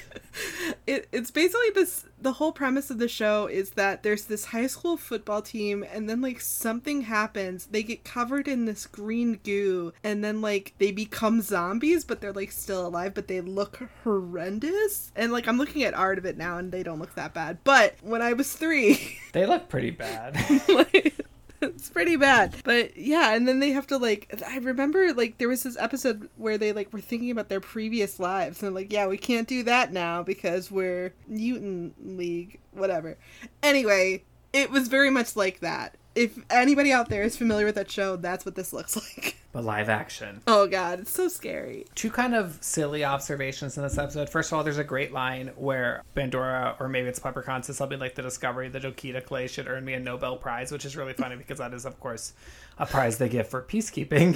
[1.11, 2.05] it's basically this.
[2.19, 6.09] The whole premise of the show is that there's this high school football team, and
[6.09, 7.67] then like something happens.
[7.67, 12.33] They get covered in this green goo, and then like they become zombies, but they're
[12.33, 15.11] like still alive, but they look horrendous.
[15.15, 17.59] And like I'm looking at art of it now, and they don't look that bad.
[17.63, 19.17] But when I was three.
[19.31, 20.35] They look pretty bad.
[20.67, 21.15] like,
[21.75, 22.55] it's pretty bad.
[22.63, 26.29] But yeah and then they have to like i remember like there was this episode
[26.37, 28.63] where they like were thinking about their previous lives.
[28.63, 33.17] And like yeah we can't do that now because we're mutant league whatever.
[33.63, 37.89] Anyway it was very much like that if anybody out there is familiar with that
[37.89, 40.41] show that's what this looks like but live action.
[40.47, 44.29] oh god it's so scary Two kind of silly observations in this episode.
[44.29, 47.99] First of all, there's a great line where Bandora, or maybe it's Pleprechaun, says something
[47.99, 51.13] like the discovery that Dokita Clay should earn me a Nobel Prize, which is really
[51.13, 52.33] funny because that is, of course,
[52.77, 54.35] a prize they give for peacekeeping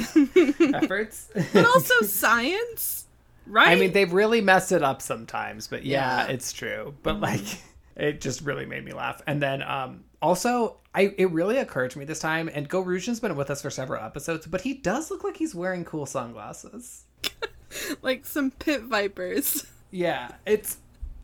[0.84, 1.30] efforts.
[1.54, 3.06] but also science
[3.48, 6.24] right I mean, they've really messed it up sometimes, but yeah, Yeah.
[6.24, 6.32] Mm-hmm.
[6.34, 6.94] it's true.
[7.04, 7.46] But like,
[7.96, 9.22] it just really made me laugh.
[9.28, 13.20] And then, um, also, I it really occurred to me this time, and Go Rujin's
[13.20, 17.04] been with us for several episodes, but he does look like he's wearing cool sunglasses.
[18.02, 20.78] like some pit vipers Yeah, it's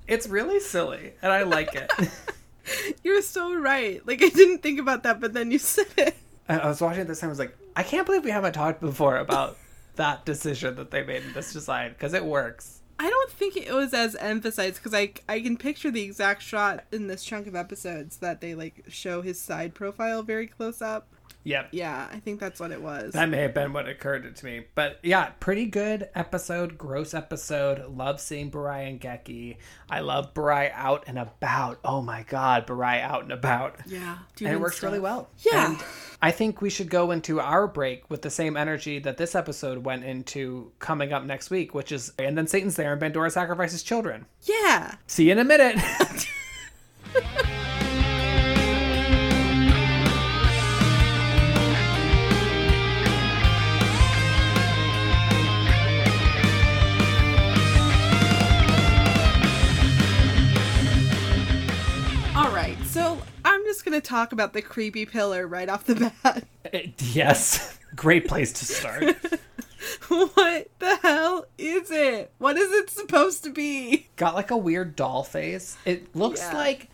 [0.07, 1.91] it's really silly, and I like it.
[3.03, 6.15] you're so right like i didn't think about that but then you said it
[6.51, 7.29] I I was watching it this time.
[7.29, 9.57] I was like, I can't believe we haven't talked before about
[9.95, 12.80] that decision that they made in this design because it works.
[13.01, 16.83] I don't think it was as emphasized because I I can picture the exact shot
[16.91, 21.07] in this chunk of episodes that they like show his side profile very close up.
[21.43, 21.69] Yep.
[21.71, 23.13] Yeah, I think that's what it was.
[23.13, 24.65] That may have been what occurred to me.
[24.75, 27.87] But yeah, pretty good episode, gross episode.
[27.95, 29.57] Love seeing Burai and Geki.
[29.89, 31.79] I love Burai out and about.
[31.83, 33.77] Oh my god, Burai out and about.
[33.87, 34.89] yeah, And it works stuff.
[34.89, 35.29] really well.
[35.39, 35.71] Yeah.
[35.71, 35.83] And
[36.21, 39.83] I think we should go into our break with the same energy that this episode
[39.85, 43.81] went into coming up next week, which is and then Satan's there and Bandora sacrifices
[43.83, 44.25] children.
[44.43, 44.95] Yeah.
[45.07, 45.77] See you in a minute.
[63.81, 66.43] Just gonna talk about the creepy pillar right off the bat.
[66.99, 67.79] yes.
[67.95, 69.03] Great place to start.
[70.07, 72.31] what the hell is it?
[72.37, 74.05] What is it supposed to be?
[74.17, 75.79] got like a weird doll face.
[75.83, 76.53] It looks Yeah.
[76.53, 76.89] like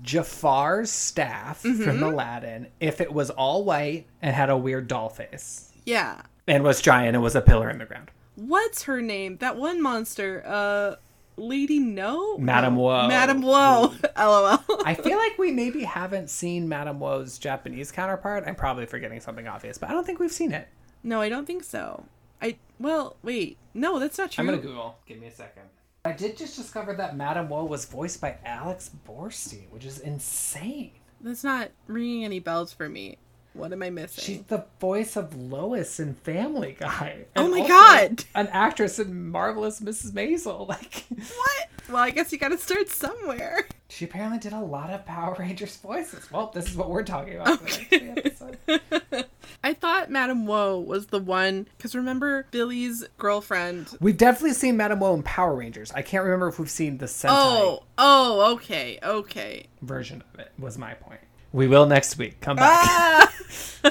[0.00, 1.82] Jafar's staff Mm-hmm.
[1.84, 6.22] from Aladdin if it was all white and had a weird doll face Yeah.
[6.46, 8.10] and was giant and was a pillar in the ground.
[8.34, 9.36] What's her name?
[9.38, 10.42] That one monster.
[10.46, 10.96] Uh,
[11.38, 12.36] Lady No.
[12.38, 12.80] Madame No.
[12.80, 13.08] Woe.
[13.08, 13.94] Madame Woe.
[14.16, 14.58] LOL.
[14.84, 18.44] I feel like we maybe haven't seen Madame Woe's Japanese counterpart.
[18.46, 20.68] I'm probably forgetting something obvious, but I don't think we've seen it.
[21.02, 22.04] no, I don't think so.
[22.42, 23.58] I well, wait.
[23.74, 24.42] No, that's not true.
[24.42, 24.98] I'm gonna Google.
[25.06, 25.64] Give me a second.
[26.04, 30.92] I did just discover that Madame Woe was voiced by Alex Borstein, which is insane.
[31.20, 33.18] That's not ringing any bells for me.
[33.58, 34.22] What am I missing?
[34.24, 37.24] She's the voice of Lois in Family Guy.
[37.36, 38.24] Oh my God.
[38.34, 40.12] An actress in Marvelous Mrs.
[40.12, 40.66] Maisel.
[40.68, 41.68] Like, what?
[41.88, 43.66] Well, I guess you got to start somewhere.
[43.88, 46.30] she apparently did a lot of Power Rangers voices.
[46.30, 47.58] Well, this is what we're talking about.
[47.68, 49.26] for the next.
[49.64, 53.88] I thought Madame Woe was the one because remember Billy's girlfriend.
[54.00, 55.90] We've definitely seen Madame Woe in Power Rangers.
[55.92, 59.66] I can't remember if we've seen the Sentai Oh, oh, okay, okay.
[59.82, 60.52] version of it.
[60.58, 61.20] Was my point.
[61.52, 62.40] We will next week.
[62.40, 63.32] Come back,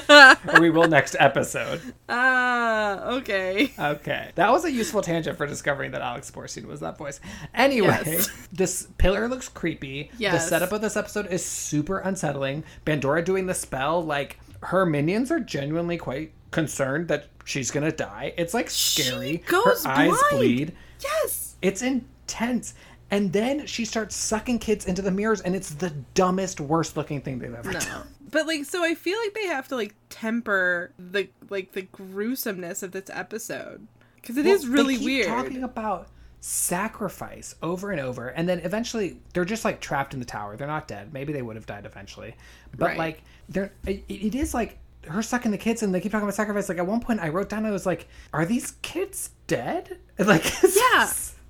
[0.08, 1.80] Ah, or we will next episode.
[2.08, 3.72] ah, okay.
[3.78, 7.20] Okay, that was a useful tangent for discovering that Alex Borstein was that voice.
[7.54, 8.28] Anyway, Yes.
[8.52, 10.10] this pillar looks creepy.
[10.18, 10.34] Yes.
[10.44, 12.64] The setup of this episode is super unsettling.
[12.86, 18.34] Bandora doing the spell, like her minions are genuinely quite concerned that she's gonna die.
[18.36, 19.38] It's like scary.
[19.46, 20.30] goes her eyes blind.
[20.30, 20.72] bleed.
[21.02, 21.56] Yes.
[21.60, 22.74] It's intense.
[23.10, 27.20] And then she starts sucking kids into the mirrors, and it's the dumbest, worst looking
[27.22, 27.78] thing they've ever No.
[27.80, 28.06] done.
[28.30, 32.82] But like so I feel like they have to like temper the like the gruesomeness
[32.82, 33.86] of this episode
[34.22, 35.26] cuz it is Well, really they keep weird.
[35.28, 36.08] Talking about
[36.40, 40.56] sacrifice over and over, and then eventually they're just like trapped in the tower.
[40.56, 41.12] They're not dead.
[41.14, 42.36] Maybe they would have died eventually,
[42.76, 42.98] but Right.
[42.98, 46.34] like they're it, it is like her sucking the kids, and they keep talking about
[46.34, 46.68] sacrifice.
[46.68, 50.44] Like at one point, I wrote down, I was like, "Are these kids dead?" Like
[50.62, 51.06] Yeah.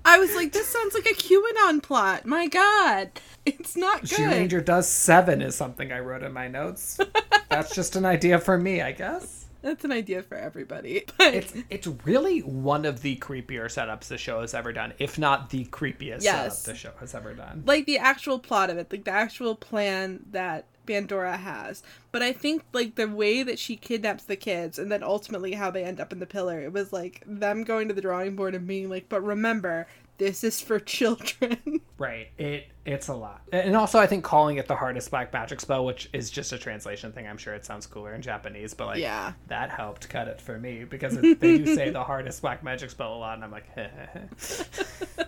[0.09, 2.25] I was like this sounds like a QAnon plot.
[2.25, 3.11] My god.
[3.45, 4.09] It's not good.
[4.09, 6.99] She Ranger does seven is something I wrote in my notes.
[7.49, 9.45] That's just an idea for me, I guess.
[9.61, 11.03] That's an idea for everybody.
[11.17, 15.17] But It's it's really one of the creepier setups the show has ever done, if
[15.19, 16.59] not the creepiest Yes.
[16.59, 17.63] setup the show has ever done.
[17.65, 21.83] like the actual plot of it, like the actual plan that Bandora has.
[22.11, 25.69] But I think like the way that she kidnaps the kids and then ultimately how
[25.71, 28.55] they end up in the pillar, it was like them going to the drawing board
[28.55, 29.85] and being like, "But remember,
[30.17, 32.29] this is for children." Right.
[32.37, 33.41] It it's a lot.
[33.51, 36.57] And also I think calling it the hardest black magic spell, which is just a
[36.57, 37.27] translation thing.
[37.27, 39.33] I'm sure it sounds cooler in Japanese, but like Yeah.
[39.47, 42.89] that helped cut it for me because it, they do say the hardest black magic
[42.89, 43.67] spell a lot and I'm like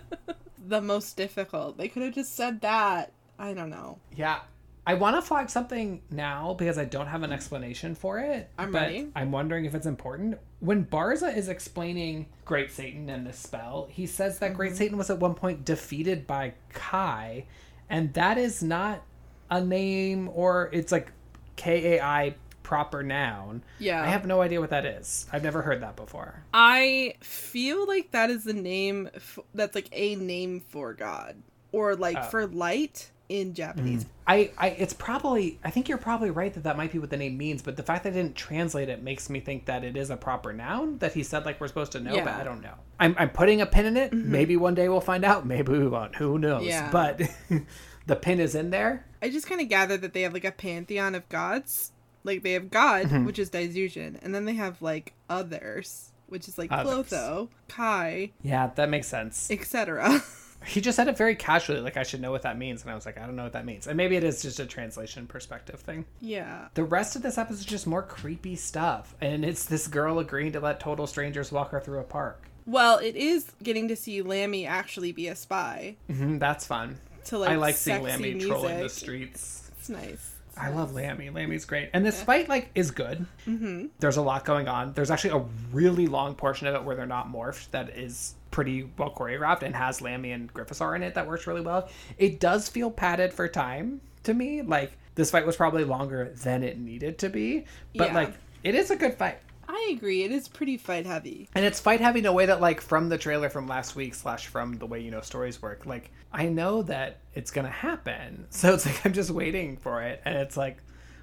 [0.66, 1.76] the most difficult.
[1.76, 3.12] They could have just said that.
[3.38, 3.98] I don't know.
[4.16, 4.40] Yeah.
[4.84, 8.50] I want to flag something now because I don't have an explanation for it.
[8.58, 9.08] I'm but ready.
[9.14, 10.38] I'm wondering if it's important.
[10.58, 14.56] When Barza is explaining Great Satan and the spell, he says that Mm-hmm.
[14.56, 17.44] Great Satan was at one point defeated by Kai,
[17.88, 19.02] and that is not
[19.50, 21.12] a name or it's like
[21.56, 23.62] K A I proper noun.
[23.78, 24.02] Yeah.
[24.02, 25.26] I have no idea what that is.
[25.32, 26.42] I've never heard that before.
[26.54, 31.36] I feel like that is the name f- that's like a name for God
[31.70, 32.22] or like Oh.
[32.22, 33.10] for light
[33.40, 34.04] in Japanese.
[34.26, 37.16] I, I it's probably I think you're probably right that that might be what the
[37.16, 39.96] name means, but the fact that I didn't translate it makes me think that it
[39.96, 42.24] is a proper noun that he said like we're supposed to know, but Yeah.
[42.26, 42.40] Mm-hmm.
[42.40, 42.74] I don't know.
[43.00, 44.12] I'm I'm putting a pin in it.
[44.12, 45.46] Maybe one day we'll find out.
[45.46, 46.14] Maybe we won't.
[46.16, 46.64] Who knows?
[46.66, 46.90] Yeah.
[46.92, 47.22] But
[48.06, 49.06] the pin is in there.
[49.22, 51.92] I just kind of gather that they have like a pantheon of gods.
[52.24, 53.24] Like they have God, Mm-hmm.
[53.24, 57.08] which is Daijujin, and then they have like others, which is like Others.
[57.08, 59.50] Clotho, Kai, Yeah, that makes sense.
[59.50, 60.20] etc.
[60.66, 62.94] He just said it very casually, like I should know what that means, and I
[62.94, 63.86] was like, I don't know what that means.
[63.86, 66.04] And maybe it is just a translation perspective thing.
[66.20, 66.68] yeah.
[66.74, 70.52] The rest of this episode is just more creepy stuff, and it's this girl agreeing
[70.52, 72.42] to let total strangers walk her through a park.
[72.66, 75.96] Well, it is getting to see Lammy actually be a spy.
[76.08, 76.98] hmm that's fun.
[77.26, 78.48] To like, I like seeing Lammy music.
[78.50, 79.70] trolling the streets.
[79.78, 80.30] It's nice.
[80.56, 81.30] I love Lammy.
[81.30, 83.24] Lammy's great, and this fight like is good.
[83.46, 83.86] Mm-hmm.
[84.00, 84.92] There's a lot going on.
[84.92, 87.70] There's actually a really long portion of it where they're not morphed.
[87.70, 91.14] That is pretty well choreographed and has Lammy and Grifforzer in it.
[91.14, 91.88] That works really well.
[92.18, 94.62] It does feel padded for time to me.
[94.62, 97.64] Like this fight was probably longer than it needed to be,
[97.96, 98.14] but Yeah.
[98.14, 99.38] like it is a good fight.
[99.68, 100.22] I agree.
[100.22, 101.48] It is pretty fight heavy.
[101.54, 104.14] And it's fight heavy in a way that, like, from the trailer from last week,
[104.14, 108.46] slash, from the way you know stories work, like, I know that it's gonna happen.
[108.50, 110.20] So it's like, I'm just waiting for it.
[110.26, 110.78] And it's like,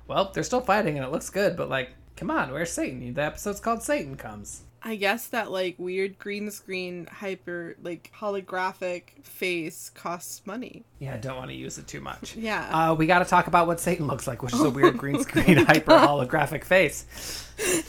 [0.08, 3.14] well, they're still fighting and it looks good, but, like, come on, where's Satan?
[3.14, 4.64] The episode's called Satan Comes.
[4.82, 10.84] I guess that like weird green screen hyper like holographic face costs money.
[11.00, 12.36] Yeah, I don't want to use it too much.
[12.36, 12.92] Yeah.
[12.92, 15.22] Uh, we got to talk about what Satan looks like, which is a weird green
[15.22, 17.46] screen hyper holographic face.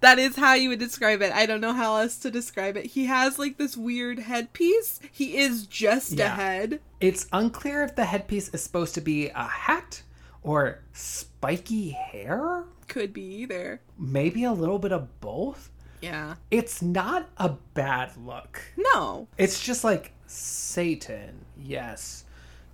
[0.00, 1.32] That is how you would describe it.
[1.32, 2.86] I don't know how else to describe it.
[2.86, 5.00] He has like this weird headpiece.
[5.10, 6.80] He is just a head.
[7.00, 10.02] It's unclear if the headpiece is supposed to be a hat
[10.42, 12.64] or spiky hair.
[12.88, 13.80] Could be either.
[13.98, 15.70] Maybe a little bit of both.
[16.00, 16.34] Yeah.
[16.50, 18.60] It's not a bad look.
[18.76, 19.28] No.
[19.38, 22.24] It's just like Satan, yes.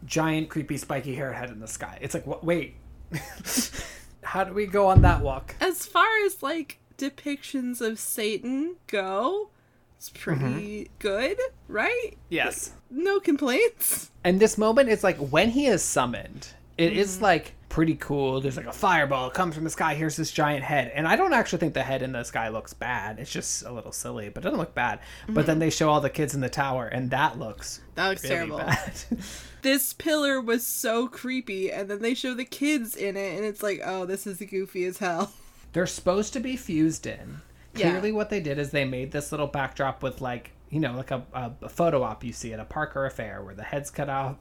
[0.05, 1.99] Giant, creepy, spiky hair head in the sky.
[2.01, 2.43] It's like, what?
[2.43, 2.75] Wait.
[4.23, 5.55] How do we go on that walk?
[5.61, 9.51] As far as like depictions of Satan go,
[9.97, 10.93] it's pretty mm-hmm.
[10.99, 11.39] good,
[11.69, 12.17] right?
[12.29, 12.73] Yes.
[12.91, 14.11] No complaints.
[14.25, 16.49] And this moment is like when he is summoned,
[16.79, 17.25] it is mm-hmm.
[17.25, 18.43] like pretty cool.
[18.43, 19.95] There's like a fireball it comes from the sky.
[19.95, 20.93] Here's this giant head.
[20.95, 23.19] And I don't actually think the head in the sky looks bad.
[23.19, 25.01] It's just a little silly, but it doesn't look bad.
[25.27, 25.61] But then mm-hmm.
[25.61, 28.59] they show all the kids in the tower, and that looks That looks really terrible.
[28.59, 28.93] bad.
[29.63, 33.63] This pillar was so creepy, and then they show the kids in it, and it's
[33.63, 35.33] like, oh, this is goofy as hell.
[35.75, 37.43] They're supposed to be fused in.
[37.75, 37.91] Yeah.
[37.91, 41.11] Clearly, what they did is they made this little backdrop with like you know like
[41.11, 43.63] a, a, a photo op you see at a park or a fair where the
[43.63, 44.39] head's cut off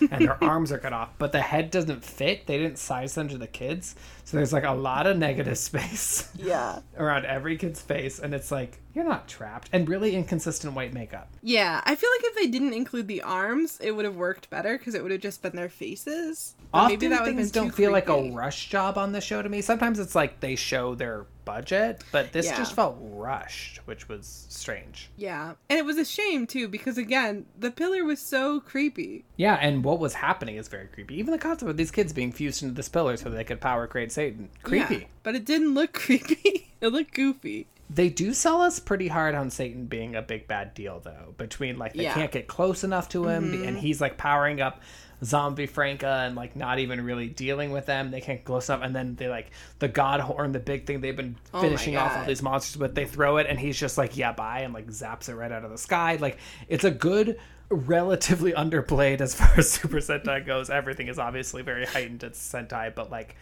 [0.10, 2.46] and their arms are cut off, but the head doesn't fit.
[2.46, 6.30] They didn't size them to the kids, so there's like a lot of negative space
[6.36, 6.80] Yeah.
[6.96, 11.28] around every kid's face, and it's like you're not trapped and really inconsistent white makeup.
[11.42, 14.78] Yeah, I feel like if they didn't include the arms, it would have worked better
[14.78, 16.54] because it would have just been their faces.
[16.72, 19.48] But Often maybe that things don't feel like a rush job on the show to
[19.48, 19.60] me.
[19.62, 22.56] Sometimes it's like they show their budget, but this Yeah.
[22.56, 25.10] just felt rushed, which was strange.
[25.16, 29.24] Yeah, and it was a shame too because again, the pillar was so creepy.
[29.36, 31.16] Yeah, and what was happening is very creepy.
[31.18, 33.86] Even the concept of these kids being fused into this pillar so they could power
[33.86, 34.48] create Satan.
[34.62, 34.94] Creepy.
[34.94, 36.72] Yeah, but it didn't look creepy.
[36.80, 37.66] it looked goofy.
[37.90, 41.34] They do sell us pretty hard on Satan being a big bad deal though.
[41.36, 42.14] Between like they Yeah.
[42.14, 43.76] can't get close enough to him and mm-hmm.
[43.76, 44.80] he's like powering up
[45.22, 48.10] zombie Franke and like not even really dealing with them.
[48.10, 51.16] They can't close up, and then they like the god horn, the big thing they've
[51.16, 53.98] been oh my finishing off all these monsters with, they throw it and he's just
[53.98, 56.16] like, yeah, bye and like zaps it right out of the sky.
[56.20, 57.38] Like it's a good
[57.70, 60.70] relatively underplayed as far as Super Sentai goes.
[60.70, 63.36] Everything is obviously very heightened at Sentai, but like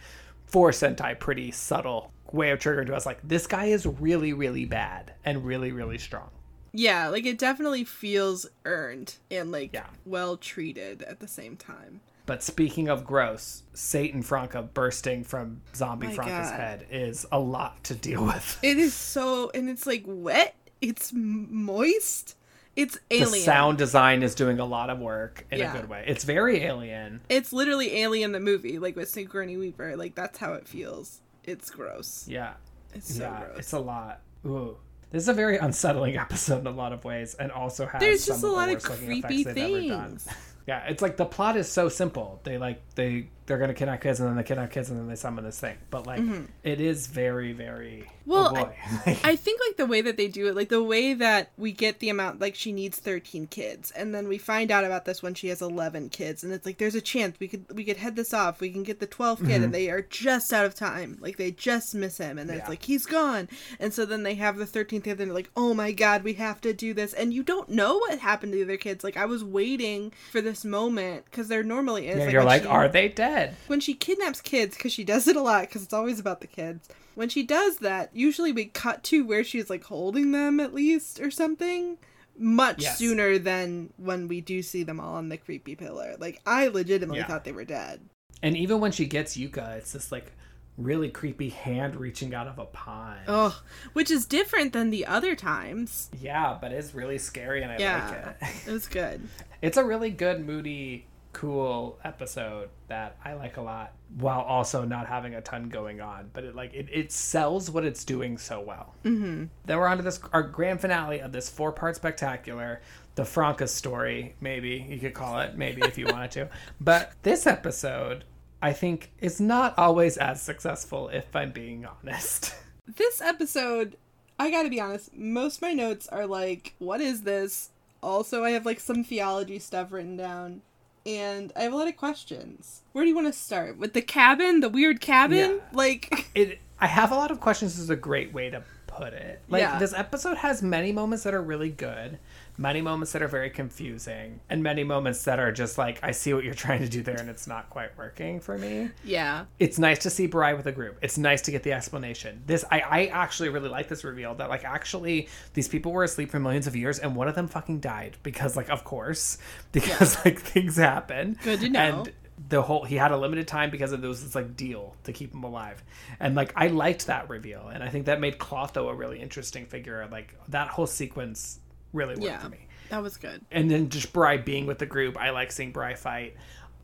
[0.45, 3.05] for Sentai, pretty subtle way of triggering to us.
[3.05, 6.29] Like this guy is really, really bad and really, really strong.
[6.73, 9.85] Yeah, like it definitely feels earned and like Yeah.
[10.05, 12.01] well treated at the same time.
[12.25, 16.59] But speaking of gross, Satan Franke bursting from Zombie My Franke's God.
[16.59, 18.57] head is a lot to deal with.
[18.63, 20.55] It is so, and it's like wet.
[20.81, 22.35] It's moist.
[22.75, 23.31] It's alien.
[23.31, 25.73] The sound design is doing a lot of work in Yeah.
[25.73, 26.05] a good way.
[26.07, 27.21] It's very alien.
[27.29, 29.95] It's literally Alien the movie, like with Sigourney Weaver.
[29.95, 31.19] Like that's how it feels.
[31.43, 32.25] It's gross.
[32.27, 32.53] Yeah.
[32.93, 33.43] It's so yeah.
[33.45, 33.59] gross.
[33.59, 34.21] It's a lot.
[34.45, 34.77] Ooh.
[35.11, 38.23] This is a very unsettling episode in a lot of ways and also has There's
[38.23, 40.09] some just a lot of creepy effects ever done.
[40.09, 40.27] things.
[40.65, 42.39] Yeah, it's like the plot is so simple.
[42.45, 45.15] They like they they're gonna kidnap kids and then they kidnap kids and then they
[45.15, 45.77] summon this thing.
[45.89, 46.21] But like
[46.63, 48.31] it is very very Mm-hmm.
[48.31, 48.75] Well, oh boy.
[49.23, 51.99] I think like the way that they do it, like the way that we get
[51.99, 55.33] the amount, like she needs thirteen kids, and then we find out about this when
[55.33, 58.15] she has eleven kids, and it's like there's a chance we could we could head
[58.15, 61.17] this off, we can get the twelfth kid, and they are just out of time,
[61.19, 64.35] like they just miss him, and then it's like he's gone and so then they
[64.35, 67.13] have the thirteenth kid, and they're like, oh my god, we have to do this,
[67.13, 69.03] and you don't know what happened to the other kids.
[69.03, 72.17] Like I was waiting for this moment because there normally is.
[72.17, 73.32] yeah, like, you're like, she- are they dead?
[73.67, 76.47] When she kidnaps kids because she does it a lot because it's always about the
[76.47, 80.73] kids when she does that usually we cut to where she's like holding them at
[80.73, 81.97] least or something
[82.37, 82.97] much Yes.
[82.97, 87.19] sooner than when we do see them all on the creepy pillar like i legitimately
[87.19, 87.27] Yeah.
[87.27, 88.01] thought they were dead
[88.41, 90.31] And even when she gets Yuka, it's this like
[90.75, 93.19] really creepy hand reaching out of a pond.
[93.27, 93.61] oh
[93.93, 98.25] which is different than the other times Yeah, but it's really scary and I yeah
[98.41, 98.67] like it.
[98.67, 99.21] it was good
[99.61, 105.07] It's a really good, moody, cool episode that I like a lot, while also not
[105.07, 106.29] having a ton going on.
[106.31, 108.95] But it like it, it sells what it's doing so well.
[109.03, 109.45] Mm-hmm.
[109.65, 112.81] Then we're on to this our grand finale of this four part spectacular,
[113.15, 114.35] the Franke story.
[114.39, 116.49] Maybe you could call it, maybe if you wanted to.
[116.79, 118.23] But this episode.
[118.61, 122.55] I think is not always as successful, if I'm being honest.
[122.85, 123.97] This episode,
[124.37, 127.69] I gotta be honest, most of my notes are like, what is this?
[128.01, 130.61] Also, I have like some theology stuff written down.
[131.05, 132.81] And I have a lot of questions.
[132.93, 133.77] Where do you want to start?
[133.77, 134.61] With the cabin?
[134.61, 135.51] The weird cabin?
[135.51, 135.57] Yeah.
[135.73, 138.63] Like, It I have a lot of questions is a great way to
[138.95, 139.41] put it.
[139.49, 139.79] Like Yeah.
[139.79, 142.19] this episode has many moments that are really good,
[142.57, 146.33] many moments that are very confusing, and many moments that are just like I see
[146.33, 148.89] what you're trying to do there and it's not quite working for me.
[149.03, 149.45] yeah.
[149.59, 150.97] It's nice to see Burai with a group.
[151.01, 152.43] It's nice to get the explanation.
[152.45, 156.29] This I, I actually really like this reveal that like actually these people were asleep
[156.31, 159.37] for millions of years and one of them fucking died because like of course
[159.71, 161.37] because like things happen.
[161.43, 161.79] Good to know.
[161.79, 162.11] And
[162.49, 165.33] the whole he had a limited time because of those this like deal to keep
[165.33, 165.83] him alive
[166.19, 169.65] and like i liked that reveal and i think that made clotho a really interesting
[169.65, 171.59] figure like that whole sequence
[171.93, 172.39] really worked Yeah.
[172.39, 173.41] for me That was good.
[173.51, 176.35] and then just Burai being with the group, I like seeing Burai fight.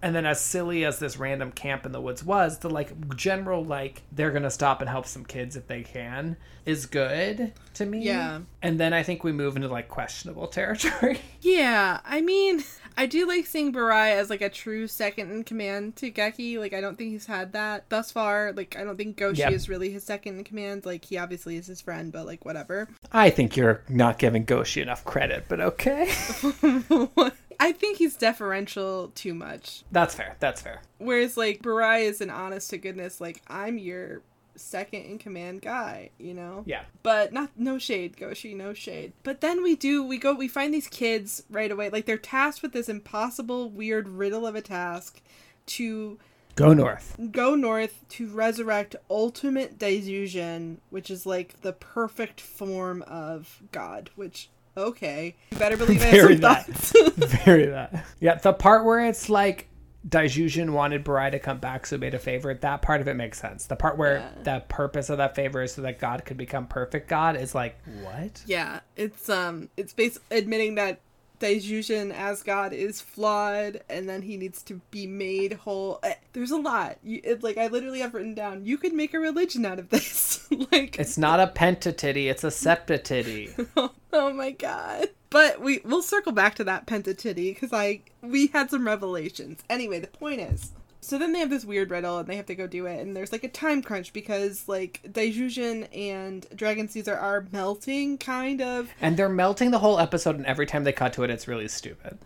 [0.01, 3.65] And then as silly as this random camp in the woods was, the like general
[3.65, 8.03] like they're gonna stop and help some kids if they can is good to me.
[8.05, 8.39] Yeah.
[8.61, 11.19] And then I think we move into like questionable territory.
[11.41, 12.63] Yeah, I mean,
[12.99, 16.59] I do like seeing Burai as like a true second in command to Geki.
[16.59, 18.51] Like, I don't think he's had that thus far.
[18.51, 19.51] Like, I don't think Goshi Yeah.
[19.51, 20.85] is really his second in command.
[20.85, 22.89] Like, he obviously is his friend, but like, whatever.
[23.13, 26.11] I think you're not giving Goshi enough credit, but okay.
[27.61, 29.83] I think he's deferential too much.
[29.91, 30.35] That's fair.
[30.39, 30.81] That's fair.
[30.97, 34.21] Whereas, like, Burai is an honest to goodness, like, I'm your
[34.59, 36.63] second in command guy, you know?
[36.65, 36.83] Yeah.
[37.03, 39.13] But not no shade, Goshi, no shade.
[39.23, 41.89] But then we do we go we find these kids right away.
[41.89, 45.21] Like they're tasked with this impossible, weird riddle of a task
[45.67, 46.17] to
[46.55, 47.15] Go north.
[47.31, 54.49] go north to resurrect ultimate Daijujin, which is like the perfect form of God, which
[54.75, 55.35] okay.
[55.51, 56.65] You better believe I have Very some that.
[56.65, 56.93] thoughts.
[57.45, 58.05] Very that.
[58.19, 59.68] Yeah, the part where it's like
[60.07, 62.53] Daijujin wanted Burai to come back, so made a favor.
[62.53, 63.65] That part of it makes sense.
[63.65, 64.43] The part where Yeah.
[64.43, 67.77] the purpose of that favor is so that God could become perfect God is like
[68.01, 68.41] what?
[68.45, 70.99] yeah, it's um it's based admitting that
[71.41, 75.99] Daijujin as God is flawed and then he needs to be made whole.
[76.03, 76.97] Eh, There's a lot.
[77.01, 79.89] You, it, like I literally have written down, you could make a religion out of
[79.89, 80.47] this.
[80.71, 83.67] like It's not a pentatitty, it's a septatitty.
[83.77, 85.09] oh Oh my god.
[85.29, 89.63] But we we'll circle back to that pentatitty because I we had some revelations.
[89.69, 90.71] Anyway, the point is.
[91.01, 93.15] So then they have this weird riddle and they have to go do it and
[93.15, 98.89] there's like a time crunch because like Daijujin and Dragon Caesar are melting kind of.
[98.99, 101.67] and they're melting the whole episode, and every time they cut to it, it's really
[101.67, 102.17] stupid.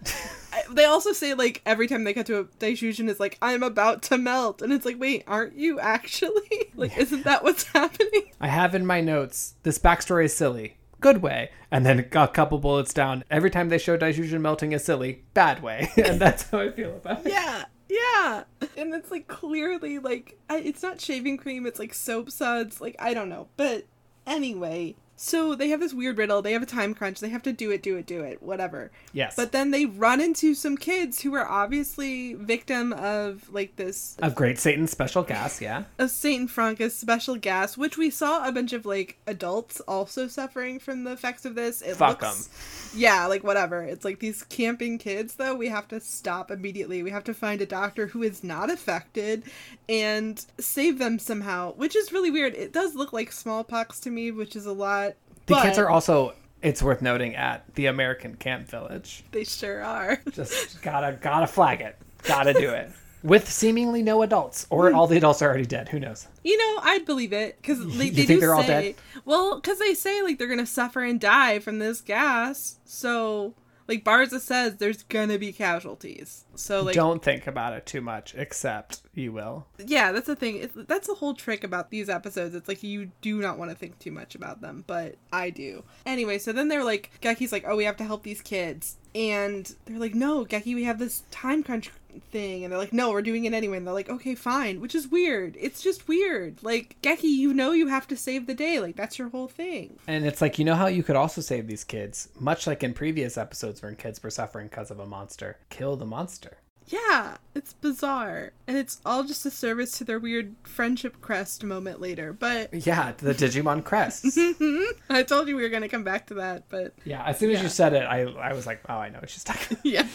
[0.71, 4.01] They also say like every time they cut to a Daijujin is like I'm about
[4.03, 6.71] to melt and it's like wait, aren't you actually?
[6.75, 8.31] like isn't that what's happening?
[8.39, 10.77] I have in my notes this backstory is silly.
[11.03, 11.51] Good way.
[11.69, 13.25] And then a couple bullets down.
[13.29, 15.25] Every time they show Daijujin melting is silly.
[15.33, 15.91] Bad way.
[15.97, 17.33] and that's how I feel about it.
[17.33, 18.43] Yeah, yeah.
[18.77, 22.79] And it's like clearly like it's not shaving cream, it's like soap suds.
[22.79, 23.85] Like I don't know, but
[24.25, 24.95] anyway.
[25.23, 26.41] So they have this weird riddle.
[26.41, 27.21] They have a time crunch.
[27.21, 28.91] They have to do it, do it, do it, whatever.
[29.13, 29.37] Yes.
[29.37, 34.35] But then they run into some kids who are obviously victim of like this of
[34.35, 35.85] Great Satan special gas, yeah.
[35.97, 40.77] of Satan Franke's special gas, which we saw a bunch of like adults also suffering
[40.77, 41.81] from the effects of this.
[41.81, 43.81] It Fuck looks- Yeah, like whatever.
[43.81, 45.55] It's like these camping kids though.
[45.55, 47.01] We have to stop immediately.
[47.01, 49.43] We have to find a doctor who is not affected
[49.87, 52.55] and save them somehow, which is really weird.
[52.55, 55.12] It does look like smallpox to me, which is a lot.
[55.45, 59.23] The but kids are also, it's worth noting, at the American Camp Village.
[59.31, 60.21] They sure are.
[60.31, 61.97] Just gotta, gotta flag it.
[62.23, 62.91] Gotta do it.
[63.23, 64.67] With seemingly no adults.
[64.69, 65.87] Or all the adults are already dead.
[65.89, 66.27] Who knows?
[66.43, 68.95] You know, I'd believe it because they, You they think do they're all say, dead?
[69.25, 72.79] well, because they say like they're gonna suffer and die from this gas.
[72.85, 73.53] So,
[73.87, 76.45] like Barza says, there's gonna be casualties.
[76.55, 79.67] So, like, Don't think about it too much, except you will.
[79.85, 80.57] yeah, that's the thing.
[80.57, 82.55] It's, that's the whole trick about these episodes.
[82.55, 85.83] It's like you do not want to think too much about them, but I do.
[86.05, 88.97] Anyway, so then they're like, Geki's like, oh, we have to help these kids.
[89.15, 91.91] And they're like, no, Geki, we have this time crunch
[92.21, 92.63] thing.
[92.63, 93.77] And they're like, no, we're doing it anyway.
[93.77, 95.57] And they're like, okay, fine, which is weird.
[95.59, 96.61] It's just weird.
[96.63, 98.79] Like, Geki, you know you have to save the day.
[98.79, 99.97] Like, that's your whole thing.
[100.07, 102.29] And it's like, you know how you could also save these kids?
[102.39, 105.57] Much like in previous episodes when kids were suffering because of a monster.
[105.69, 106.57] Kill the monster.
[106.87, 108.51] Yeah, it's bizarre.
[108.67, 112.33] And it's all just a service to their weird friendship crest moment later.
[112.33, 114.37] But Yeah, the Digimon crests.
[115.09, 117.51] I told you we were going to come back to that, but yeah, as soon
[117.51, 120.07] as you said it, I, I was like, oh, I know what she's talking yeah.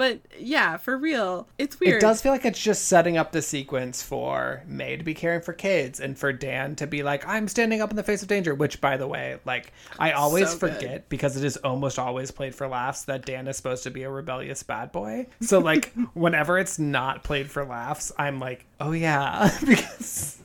[0.00, 1.98] But yeah, for real, it's weird.
[1.98, 5.42] It does feel like it's just setting up the sequence for May to be caring
[5.42, 8.28] for kids and for Dan to be like, I'm standing up in the face of
[8.28, 12.30] danger, which, by the way, like, I always So forget because it is almost always
[12.30, 15.26] played for laughs that Dan is supposed to be a rebellious bad boy.
[15.42, 20.38] So, like, whenever it's not played for laughs, I'm like, oh yeah, because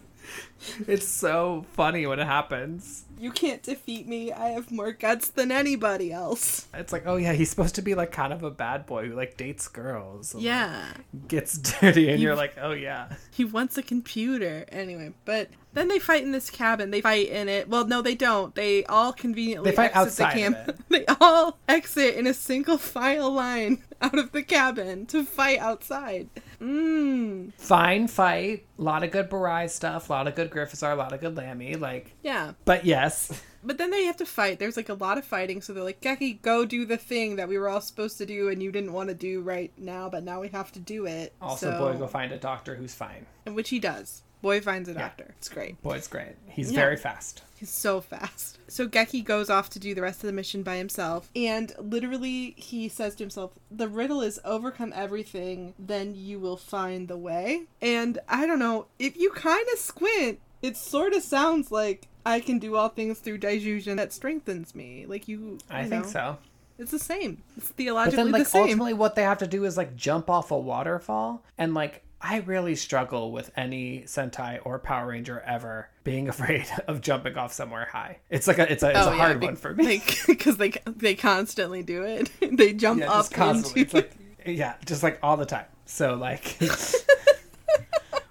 [0.88, 3.03] it's so funny when it happens.
[3.18, 4.32] You can't defeat me.
[4.34, 6.68] I have more guts than anybody else.
[6.74, 9.16] It's like, oh yeah, he's supposed to be like kind of a bad boy who
[9.16, 10.84] like dates girls, and, like, Yeah.
[11.28, 13.07] gets dirty, and you're like, oh yeah.
[13.32, 14.66] He wants a computer.
[14.70, 16.90] Anyway, but then they fight in this cabin.
[16.90, 17.70] They fight in it.
[17.70, 18.56] Well, no, they don't.
[18.56, 20.84] They all conveniently They fight exit outside the camp.
[20.90, 26.30] They all exit in a single file line out of the cabin to fight outside.
[26.62, 27.54] Mmm.
[27.58, 28.66] fine fight.
[28.80, 30.10] A lot of good Burai stuff.
[30.10, 30.94] A lot of good Grifforzer.
[30.94, 31.76] A lot of good Lammy.
[31.76, 32.54] Like, Yeah.
[32.64, 34.60] but yes, But then they have to fight.
[34.60, 37.50] There's like a lot of fighting, so they're like, Geki, go do the thing that
[37.50, 40.24] we were all supposed to do and you didn't want to do right now, but
[40.24, 41.34] now we have to do it.
[41.42, 41.80] also so...
[41.80, 43.26] boy, go find a doctor who's fine.
[43.46, 44.22] And which he does.
[44.46, 45.34] Boy finds a doctor.
[45.39, 45.82] It's great.
[45.82, 46.36] Boy's great.
[46.48, 46.76] He's Yeah.
[46.82, 47.41] very fast.
[47.58, 48.60] He's so fast.
[48.68, 52.54] So Geki goes off to do the rest of the mission by himself, and literally
[52.56, 57.64] he says to himself, "The riddle is overcome everything, then you will find the way."
[57.82, 62.39] And I don't know if you kind of squint, it sort of sounds like I
[62.39, 65.08] can do all things through Daijujin that strengthens me.
[65.08, 66.38] Like you, I you think so.
[66.78, 67.41] It's the same.
[67.58, 68.62] It's But theologically then, like, the same.
[68.64, 72.04] ultimately, what they have to do is like jump off a waterfall, and like.
[72.28, 77.54] I really struggle with any Sentai or Power Ranger ever being afraid of jumping off
[77.54, 78.18] somewhere high.
[78.32, 80.02] It's like a it's a, it's Oh, a yeah, hard be- one for me.
[80.28, 82.32] because they they constantly do it.
[82.58, 83.82] they jump yeah, up constantly.
[83.84, 85.66] into It's like yeah, just like all the time.
[85.86, 86.58] So like,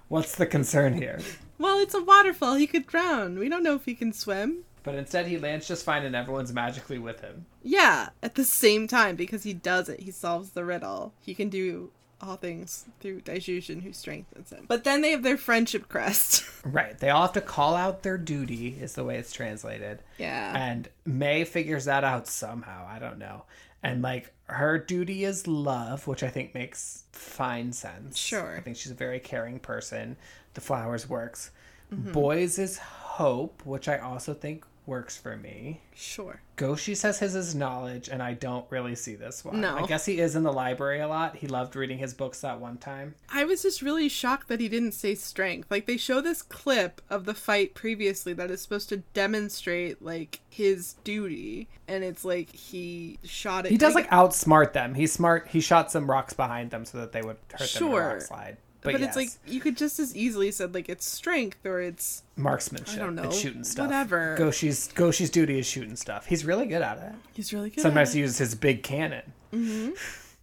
[0.09, 1.19] what's the concern here?
[1.57, 2.55] Well, it's a waterfall.
[2.55, 3.39] He could drown.
[3.39, 4.63] We don't know if he can swim.
[4.83, 7.45] But instead, he lands just fine, and everyone's magically with him.
[7.63, 10.01] Yeah, at the same time because he does it.
[10.01, 11.13] He solves the riddle.
[11.21, 11.91] He can do
[12.27, 14.65] all things through Daijujin who strengthens him.
[14.67, 16.43] But then they have their friendship crest.
[16.65, 16.97] Right.
[16.97, 19.99] They all have to call out their duty, is the way it's translated.
[20.17, 20.51] yeah.
[20.57, 22.87] And May figures that out somehow.
[22.89, 23.43] I don't know.
[23.83, 28.17] And like her duty is love, which I think makes fine sense.
[28.17, 28.57] Sure.
[28.57, 30.17] I think she's a very caring person.
[30.55, 31.51] The flowers works.
[31.93, 32.13] Mm-hmm.
[32.13, 35.81] Boys is hope, which I also think works for me.
[35.93, 36.41] Sure.
[36.57, 39.59] Goshi says his is knowledge, and I don't really see this one.
[39.61, 39.77] No.
[39.77, 41.35] I guess he is in the library a lot.
[41.37, 43.15] He loved reading his books that one time.
[43.31, 45.69] I was just really shocked that he didn't say strength.
[45.71, 50.39] Like they show this clip of the fight previously that is supposed to demonstrate like
[50.49, 54.93] his duty and it's like he shot it He does like outsmart them.
[54.93, 55.47] He's smart.
[55.49, 58.07] He shot some rocks behind them so that they would hurt them in a Sure.
[58.13, 58.57] rock slide.
[58.85, 62.23] But, But, it's like you could just as easily said like it's strength or it's
[62.37, 62.95] marksmanship.
[62.95, 63.87] I don't know, It's shooting stuff.
[63.87, 64.35] whatever.
[64.37, 66.25] Goshi's Goshi's duty is shooting stuff.
[66.27, 67.13] He's really good at it.
[67.33, 67.81] he's really good.
[67.81, 69.33] Sometimes he uses his big cannon.
[69.53, 69.91] Mm-hmm.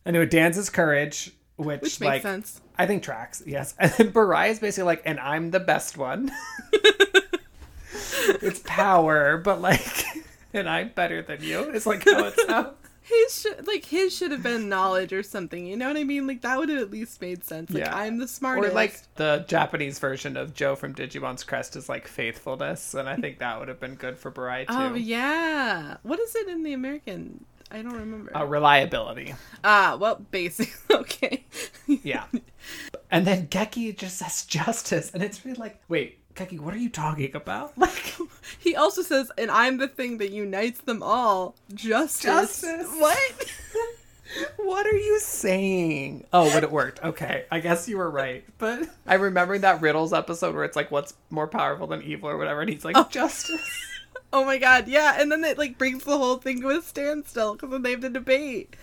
[0.05, 2.61] Anyway, Dan's his courage, which, which makes like sense.
[2.76, 3.43] I think tracks.
[3.47, 6.32] Yes, and then Burai is basically like, and I'm the best one.
[8.43, 10.05] it's power, but like,
[10.55, 11.70] and I'm better than you.
[11.70, 12.68] It's like how it sounds.
[13.13, 15.67] His should like his should have been knowledge or something.
[15.67, 16.27] You know what I mean?
[16.27, 17.71] Like that would have at least made sense.
[17.71, 17.95] Like Yeah.
[17.95, 18.73] I'm the smartest.
[18.73, 23.17] Or like the Japanese version of Joe from Digimon's Crest is like faithfulness, and I
[23.17, 24.75] think that would have been good for Burai too.
[24.75, 25.97] oh yeah.
[26.03, 27.45] What is it in the American?
[27.71, 28.37] I don't remember.
[28.37, 29.35] Uh, reliability.
[29.65, 30.73] ah, well, basic.
[30.91, 31.45] okay.
[31.87, 32.25] Yeah.
[33.11, 36.89] and then Geki just says justice, and it's really like, wait, Geki, what are you
[36.89, 37.74] talking about?
[37.83, 38.14] Like,
[38.59, 42.22] he also says, "And I'm the thing that unites them all." Justice.
[42.22, 42.89] Justice.
[42.99, 43.53] What?
[44.57, 46.26] what are you saying?
[46.33, 47.03] Oh, but it worked.
[47.03, 48.45] Okay, I guess you were right.
[48.59, 52.37] But I remember that Riddles episode where it's like, what's more powerful than evil or
[52.37, 53.09] whatever, and he's like, oh.
[53.11, 53.61] justice.
[54.33, 55.16] oh my god, yeah.
[55.20, 58.01] And then it like brings the whole thing to a standstill because then they have
[58.01, 58.76] to debate.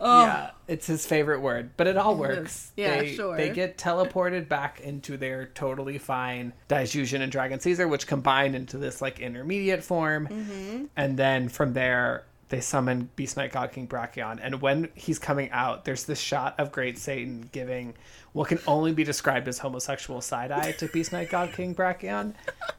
[0.00, 2.72] Oh, Yeah, it's his favorite word, but it all works.
[2.76, 3.36] Yeah, they, sure.
[3.36, 8.78] They get teleported back into their totally fine Daijujin and Dragon Caesar, which combine into
[8.78, 10.84] this like intermediate form, Mm-hmm.
[10.96, 14.40] and then from there they summon Beast Knight God King Brachion.
[14.42, 17.94] And when he's coming out, there's this shot of Great Satan giving
[18.32, 22.34] what can only be described as homosexual side eye to Beast Knight God King Brachion,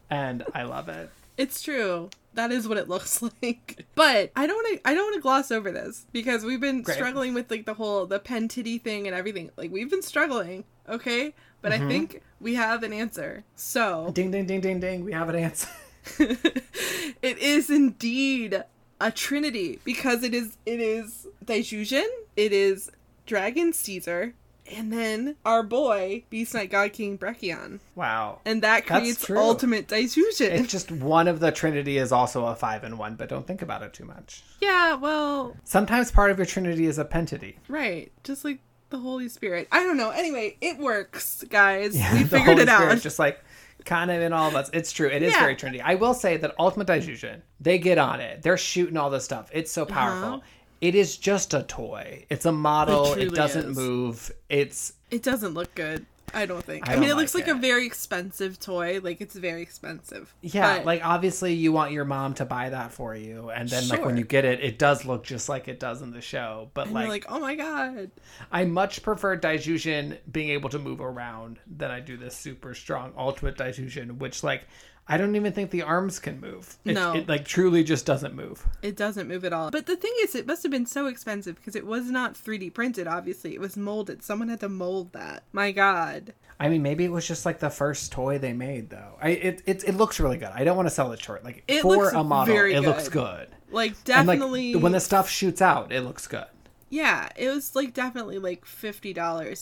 [0.09, 1.09] and I love it.
[1.37, 2.09] It's true.
[2.33, 3.85] That is what it looks like.
[3.95, 4.87] But I don't want to.
[4.87, 6.95] I don't want to gloss over this because we've been Great.
[6.95, 9.51] struggling with like the whole the pen titty thing and everything.
[9.57, 10.63] Like we've been struggling.
[10.89, 11.87] Okay, but I mm-hmm.
[11.89, 13.43] think we have an answer.
[13.55, 15.05] So Ding ding ding ding ding.
[15.05, 15.67] We have an answer.
[16.19, 18.63] it is indeed
[18.99, 22.91] a trinity because it is it is Daijujin, it is
[23.25, 24.33] Dragon Caesar,
[24.73, 27.79] and then our boy, Beast Knight God King Brachion.
[27.95, 28.39] Wow.
[28.45, 30.51] And that That's creates ultimate Daijujin.
[30.51, 33.61] It's just one of the Trinity is also a five and one, but don't think
[33.61, 34.43] about it too much.
[34.61, 37.55] yeah, well, Sometimes part of your Trinity is a pentity.
[37.67, 38.11] right.
[38.23, 38.59] Just like
[38.89, 39.67] the Holy Spirit.
[39.71, 40.09] I don't know.
[40.09, 41.93] Anyway, it works, guys.
[41.93, 42.81] we the figured it out.
[42.81, 43.41] Spirit's just like
[43.85, 44.69] kind of in all of us.
[44.73, 45.07] It's true.
[45.07, 45.39] It is Yeah.
[45.39, 45.81] very Trinity.
[45.81, 48.41] I will say that Ultimate Daijujin, they get on it.
[48.41, 49.49] They're shooting all this stuff.
[49.53, 50.33] It's so powerful.
[50.35, 50.39] Uh-huh.
[50.81, 52.25] It is just a toy.
[52.29, 53.13] It's a model.
[53.13, 53.77] It, truly doesn't is.
[53.77, 54.31] move.
[54.49, 56.05] It's It doesn't look good.
[56.33, 56.87] I don't think.
[56.87, 58.99] I I, mean, don't it looks like like, a very expensive toy.
[59.03, 60.33] Like it's very expensive.
[60.41, 63.87] yeah, But- like obviously you want your mom to buy that for you, and then
[63.89, 66.69] like when you get it, it does look just like it does in the show.
[66.73, 68.11] But and like, you're like, oh my god.
[68.51, 73.11] I much prefer Daijujin being able to move around than I do this super strong
[73.17, 74.63] Ultimate Daijujin, which like
[75.07, 76.77] I don't even think the arms can move.
[76.85, 77.13] It, No.
[77.13, 78.65] it like truly just doesn't move.
[78.81, 79.69] It doesn't move at all.
[79.71, 82.73] But the thing is, it must have been so expensive because it was not 3D
[82.73, 83.53] printed, obviously.
[83.53, 84.23] It was molded.
[84.23, 85.43] Someone had to mold that.
[85.51, 86.33] My god.
[86.59, 89.17] I mean, maybe it was just like the first toy they made, though.
[89.21, 90.51] I it it, it looks really good.
[90.53, 91.43] I don't want to sell it short.
[91.43, 93.47] Like It for a model, it looks good.
[93.49, 93.55] good.
[93.73, 94.75] Like, And definitely.
[94.75, 96.45] like when the stuff shoots out, it looks good.
[96.89, 99.15] Yeah, it was like definitely like $50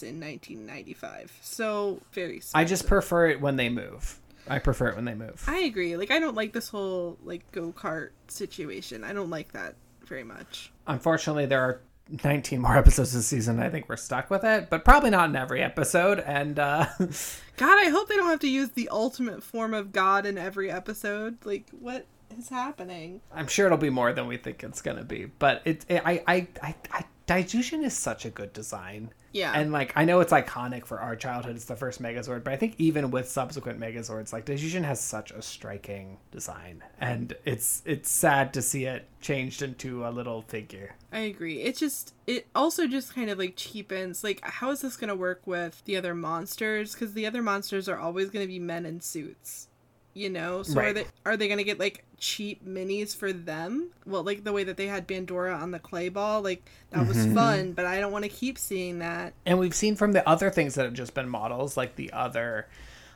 [0.04, 1.38] in 1995.
[1.42, 2.56] So, very expensive.
[2.56, 4.20] I just prefer it when they move.
[4.50, 5.44] I prefer it when they move.
[5.48, 5.96] I agree.
[5.96, 9.04] Like, I don't like this whole like go kart situation.
[9.04, 9.76] I don't like that
[10.06, 10.72] very much.
[10.88, 11.82] Unfortunately, there are
[12.24, 13.60] 19 more episodes this season.
[13.60, 16.20] I think we're stuck with it, but probably not in every episode.
[16.20, 16.88] And uh,
[17.58, 20.72] God, I hope they don't have to use the ultimate form of God in every
[20.72, 21.38] episode.
[21.46, 22.06] Like, what
[22.38, 23.22] is happening?
[23.34, 25.26] I'm sure it'll be more than we think it's gonna be.
[25.26, 29.12] But it, it I, I, I, I, Daijujin is such a good design.
[29.34, 29.52] Yeah.
[29.54, 31.56] And like I know it's iconic for our childhood.
[31.56, 35.30] It's the first Megazord, but I think even with subsequent Megazords, like Daijujin has such
[35.30, 40.96] a striking design, and it's it's sad to see it changed into a little figure.
[41.12, 41.62] I agree.
[41.62, 45.16] It just it also just kind of like cheapens like how is this going to
[45.16, 48.88] work with the other monsters cuz the other monsters are always going to be men
[48.88, 49.68] in suits.
[50.14, 50.64] You know?
[50.64, 53.90] So are they are they to get like cheap minis for them?
[54.06, 57.18] Well, like the way that they had Bandora on the clay ball, like that was
[57.18, 57.36] Mm-hmm.
[57.36, 59.34] fun, but I don't want to keep seeing that.
[59.46, 62.68] And we've seen from the other things that have just been models, like the other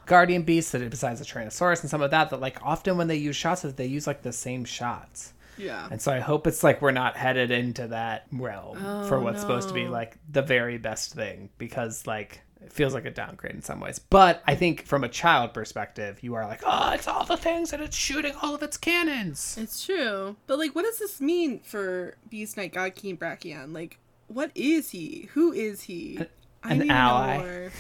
[0.05, 3.15] Guardian beasts that besides the Tyrannosaurus and some of that, that like often when they
[3.15, 5.33] use shots, that they use like the same shots.
[5.57, 5.87] Yeah.
[5.91, 8.77] And so I hope it's like we're not headed into that realm
[9.07, 12.93] for Oh, what's supposed to be like the very best thing because like it feels
[12.93, 13.99] like a downgrade in some ways.
[13.99, 17.73] But I think from a child perspective, you are like, oh, it's all the things
[17.73, 19.57] and it's shooting all of its cannons.
[19.59, 20.35] It's true.
[20.47, 23.73] But like what does this mean for Beast Knight God King Brachion?
[23.73, 25.29] Like what is he?
[25.33, 26.19] Who is he?
[26.63, 27.69] I an need ally.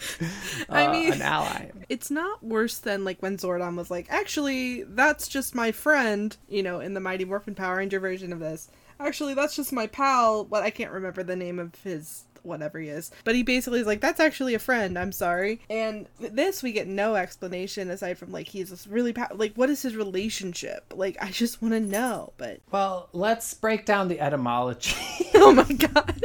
[0.70, 1.70] I Uh, mean, an ally.
[1.88, 6.62] it's not worse than like when Zordon was like, actually, that's just my friend, you
[6.62, 8.70] know, in the Mighty Morphin Power Ranger version of this.
[9.00, 10.44] Actually, that's just my pal.
[10.44, 13.10] What I can't remember the name of his whatever he is.
[13.24, 14.98] But he basically is like, that's actually a friend.
[14.98, 15.60] I'm sorry.
[15.68, 19.70] And this, we get no explanation aside from like he's this really pow- like what
[19.70, 20.92] is his relationship?
[20.94, 22.32] Like I just want to know.
[22.36, 24.94] But Well, let's break down the etymology.
[25.34, 26.22] oh my god.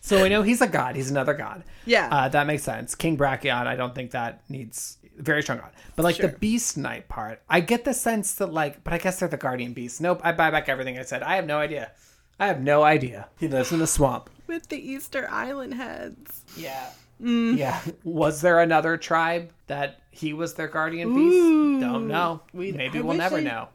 [0.00, 0.96] so we know he's a god.
[0.96, 1.64] He's another god.
[1.84, 2.08] yeah.
[2.10, 2.94] Uh, that makes sense.
[2.94, 5.70] King Brachion, I don't think that needs very strong god.
[5.96, 9.18] But like the Beast Knight part, I get the sense that like, but I guess
[9.20, 10.00] they're the Guardian Beasts.
[10.00, 11.22] Nope, I buy back everything I said.
[11.22, 11.92] I have no idea.
[12.40, 13.28] I have no idea.
[13.38, 14.28] He lives in the swamp.
[14.46, 16.42] With the Easter Island heads.
[16.56, 16.90] Yeah.
[17.22, 17.56] Mm.
[17.56, 17.80] Yeah.
[18.02, 21.14] Was there another tribe that he was their guardian Ooh.
[21.14, 21.80] beast?
[21.86, 22.40] Don't know.
[22.52, 23.68] We- Maybe I we'll never I- know.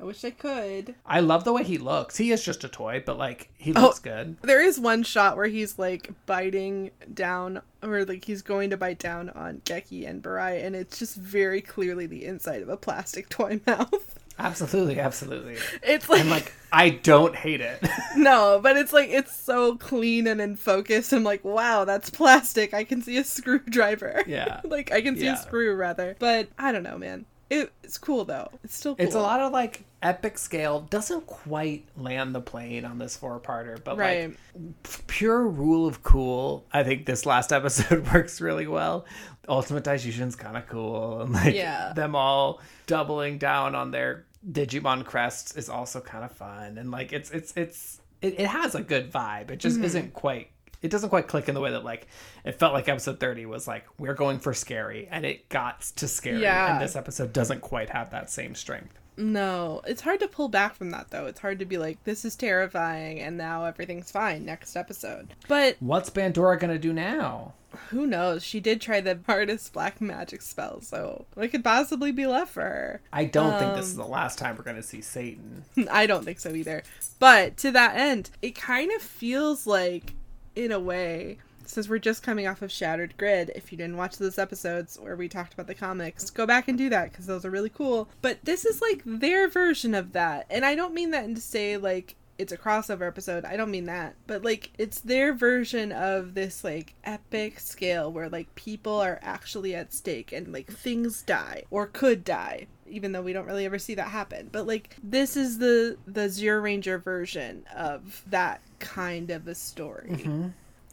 [0.00, 0.94] I wish I could.
[1.04, 2.16] I love the way he looks.
[2.16, 3.80] He is just a toy, but like he Oh.
[3.80, 4.36] looks good.
[4.42, 8.98] There is one shot where he's like biting down, or like he's going to bite
[9.00, 13.28] down on Geki and Burai, and it's just very clearly the inside of a plastic
[13.30, 14.14] toy mouth.
[14.40, 15.56] Absolutely, absolutely.
[15.82, 17.82] It's like, And like I don't hate it.
[18.16, 21.12] no, but it's like it's so clean and in focus.
[21.12, 22.72] I'm like, wow, that's plastic.
[22.72, 24.22] I can see a screwdriver.
[24.28, 24.60] Yeah.
[24.62, 25.34] like I can see Yeah.
[25.34, 26.14] a screw rather.
[26.20, 27.26] But I don't know, man.
[27.50, 28.50] It, it's cool though.
[28.62, 29.06] It's still cool.
[29.06, 30.80] It's a lot of like epic scale.
[30.80, 34.36] Doesn't quite land the plane on this four parter, but Right.
[34.54, 36.66] like pure rule of cool.
[36.72, 39.06] I think this last episode works really well.
[39.48, 41.92] Ultimate Daijujin's kind of cool, and like Yeah.
[41.94, 46.76] them all doubling down on their Digimon crests is also kind of fun.
[46.78, 49.50] And like it's it's it's it, it has a good vibe.
[49.50, 49.84] It just Mm-hmm.
[49.84, 50.50] isn't quite.
[50.82, 52.06] It doesn't quite click in the way that like
[52.44, 56.06] it felt like episode 30 was like we're going for scary and it got to
[56.08, 56.72] scary Yeah.
[56.74, 58.94] and this episode doesn't quite have that same strength.
[59.16, 61.26] No, it's hard to pull back from that though.
[61.26, 64.44] It's hard to be like, this is terrifying, and now everything's fine.
[64.44, 65.34] Next episode.
[65.48, 67.54] But What's Bandora gonna do now?
[67.90, 68.42] who knows?
[68.44, 72.62] She did try the hardest black magic spell, so what could possibly be left for
[72.62, 73.00] her?
[73.12, 75.64] I don't think this is Um, the last time we're gonna see Satan.
[75.90, 76.84] I don't think so either.
[77.18, 80.14] But to that end, it kind of feels like
[80.54, 81.38] in a way.
[81.64, 85.16] Since we're just coming off of Shattered Grid, if you didn't watch those episodes where
[85.16, 88.08] we talked about the comics, go back and do that because those are really cool.
[88.22, 90.46] But this is like their version of that.
[90.48, 93.44] And I don't mean that to say like it's a crossover episode.
[93.44, 94.14] I don't mean that.
[94.26, 99.74] But like it's their version of this like epic scale where like people are actually
[99.74, 103.78] at stake and like things die or could die even though we don't really ever
[103.78, 104.48] see that happen.
[104.50, 110.08] But like this is the the Zyuranger version of that kind of a story.
[110.10, 110.48] Mm-hmm.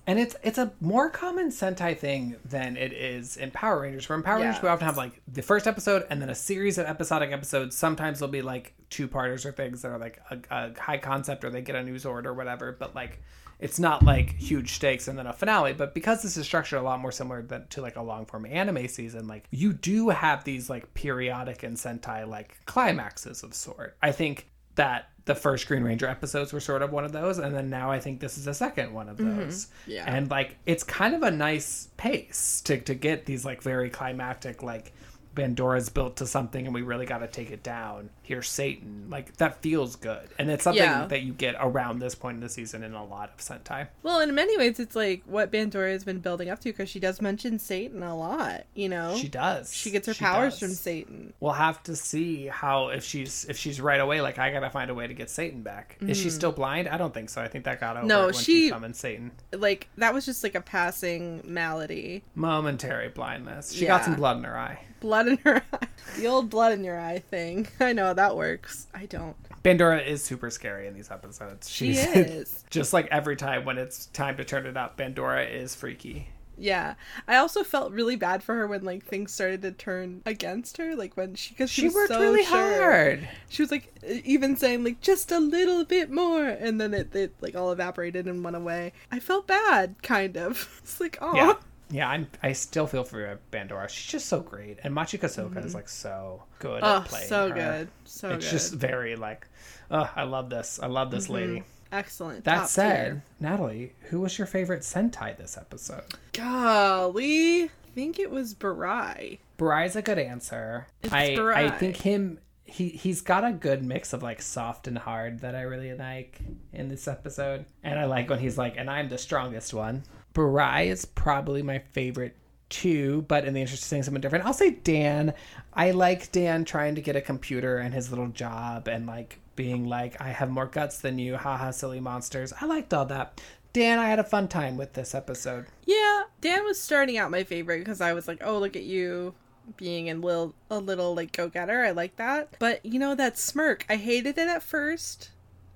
[0.08, 4.08] And it's it's a more common Sentai thing than it is in Power Rangers.
[4.08, 4.46] Where in Power Yeah.
[4.46, 7.76] Rangers we often have like the first episode and then a series of episodic episodes.
[7.76, 11.44] Sometimes they'll be like two parters or things that are like a, a high concept
[11.44, 12.76] or they get a new Zord or whatever.
[12.78, 13.20] But like
[13.60, 15.74] it's not like huge stakes and then a finale.
[15.74, 18.46] But because this is structured a lot more similar than, to like a long form
[18.46, 23.98] anime season, like you do have these like periodic and Sentai like climaxes of sort.
[24.02, 27.54] I think that the first Green Ranger episodes were sort of one of those, and
[27.54, 29.40] then now I think this is the second one of mm-hmm.
[29.40, 29.68] those.
[29.88, 30.06] Yeah.
[30.08, 34.62] And like it's kind of a nice pace to to get these like very climactic
[34.62, 34.94] like
[35.36, 38.10] Bandora's built to something and we really got to take it down.
[38.26, 39.06] Here's Satan.
[39.10, 40.28] Like that feels good.
[40.40, 41.06] And it's something Yeah.
[41.06, 43.88] that you get around this point in the season in a lot of Sentai.
[44.02, 47.00] Well, in many ways, it's like what Bandora has been building up to because she
[47.00, 48.64] does mention Satan a lot.
[48.74, 49.72] You know, She does.
[49.74, 50.60] She gets her powers does.
[50.60, 51.34] from Satan.
[51.40, 54.70] We'll have to see how if she's if she's right away like I got to
[54.72, 55.98] find a way to get Satan back.
[56.02, 56.88] Is she still blind?
[56.88, 57.42] I don't think so.
[57.42, 58.10] I think that got over Mm.
[58.10, 59.32] No, she- she summoned Satan.
[59.54, 62.24] Like that was just like a passing malady.
[62.34, 63.72] Momentary blindness.
[63.72, 64.80] She got some blood in her eye.
[65.00, 65.88] Blood in her eye.
[66.18, 67.68] The old blood in your eye thing.
[67.80, 68.88] I know that works.
[68.94, 69.36] I don't.
[69.64, 71.70] Bandora is super scary in these episodes.
[71.70, 72.64] She is.
[72.70, 76.30] just like every time when it's time to turn it up, Bandora is freaky.
[76.58, 76.94] Yeah.
[77.28, 80.96] I also felt really bad for her when like things started to turn against her.
[80.96, 82.82] Like when she because she, She worked so really sure.
[82.82, 83.28] hard.
[83.50, 83.94] She was like
[84.24, 88.26] even saying like just a little bit more, and then it, it like all evaporated
[88.28, 88.94] and went away.
[89.12, 90.80] I felt bad, kind of.
[90.84, 91.54] It's like oh Yeah.
[91.90, 92.28] Yeah, I'm.
[92.42, 93.88] I still feel for Bandora.
[93.90, 95.76] She's just so great, and Machiko Soga is mm-hmm.
[95.76, 97.56] like so good oh at playing so her.
[97.56, 98.38] good, so good.
[98.38, 98.52] it's good.
[98.52, 99.48] just very like,
[99.92, 100.80] oh, I love this.
[100.82, 101.34] I love this mm-hmm.
[101.34, 101.64] lady.
[101.92, 102.44] excellent.
[102.46, 103.24] That Top said, tier.
[103.40, 106.04] Natalie, who was your favorite Sentai this episode?
[106.34, 109.40] golly, I think it was Burai.
[109.58, 110.88] Burai's a good answer.
[111.04, 114.98] It's I I think him he he's got a good mix of like soft and
[114.98, 116.40] hard that I really like
[116.74, 117.66] in this episode.
[117.84, 120.04] And I like when he's like, and I'm the strongest one.
[120.36, 122.36] Burai is probably my favorite
[122.70, 125.34] too, but in the interest of saying something different, I'll say Dan.
[125.74, 129.88] I like Dan trying to get a computer and his little job and like being
[129.88, 132.54] like, I have more guts than you, haha, silly monsters.
[132.60, 133.42] I liked all that.
[133.74, 135.66] Dan, I had a fun time with this episode.
[135.86, 139.34] Yeah, Dan was starting out my favorite because I was like, oh, look at you
[139.78, 141.84] being a little, a little like go getter.
[141.84, 142.56] I like that.
[142.60, 145.32] But you know that smirk, I hated it at first,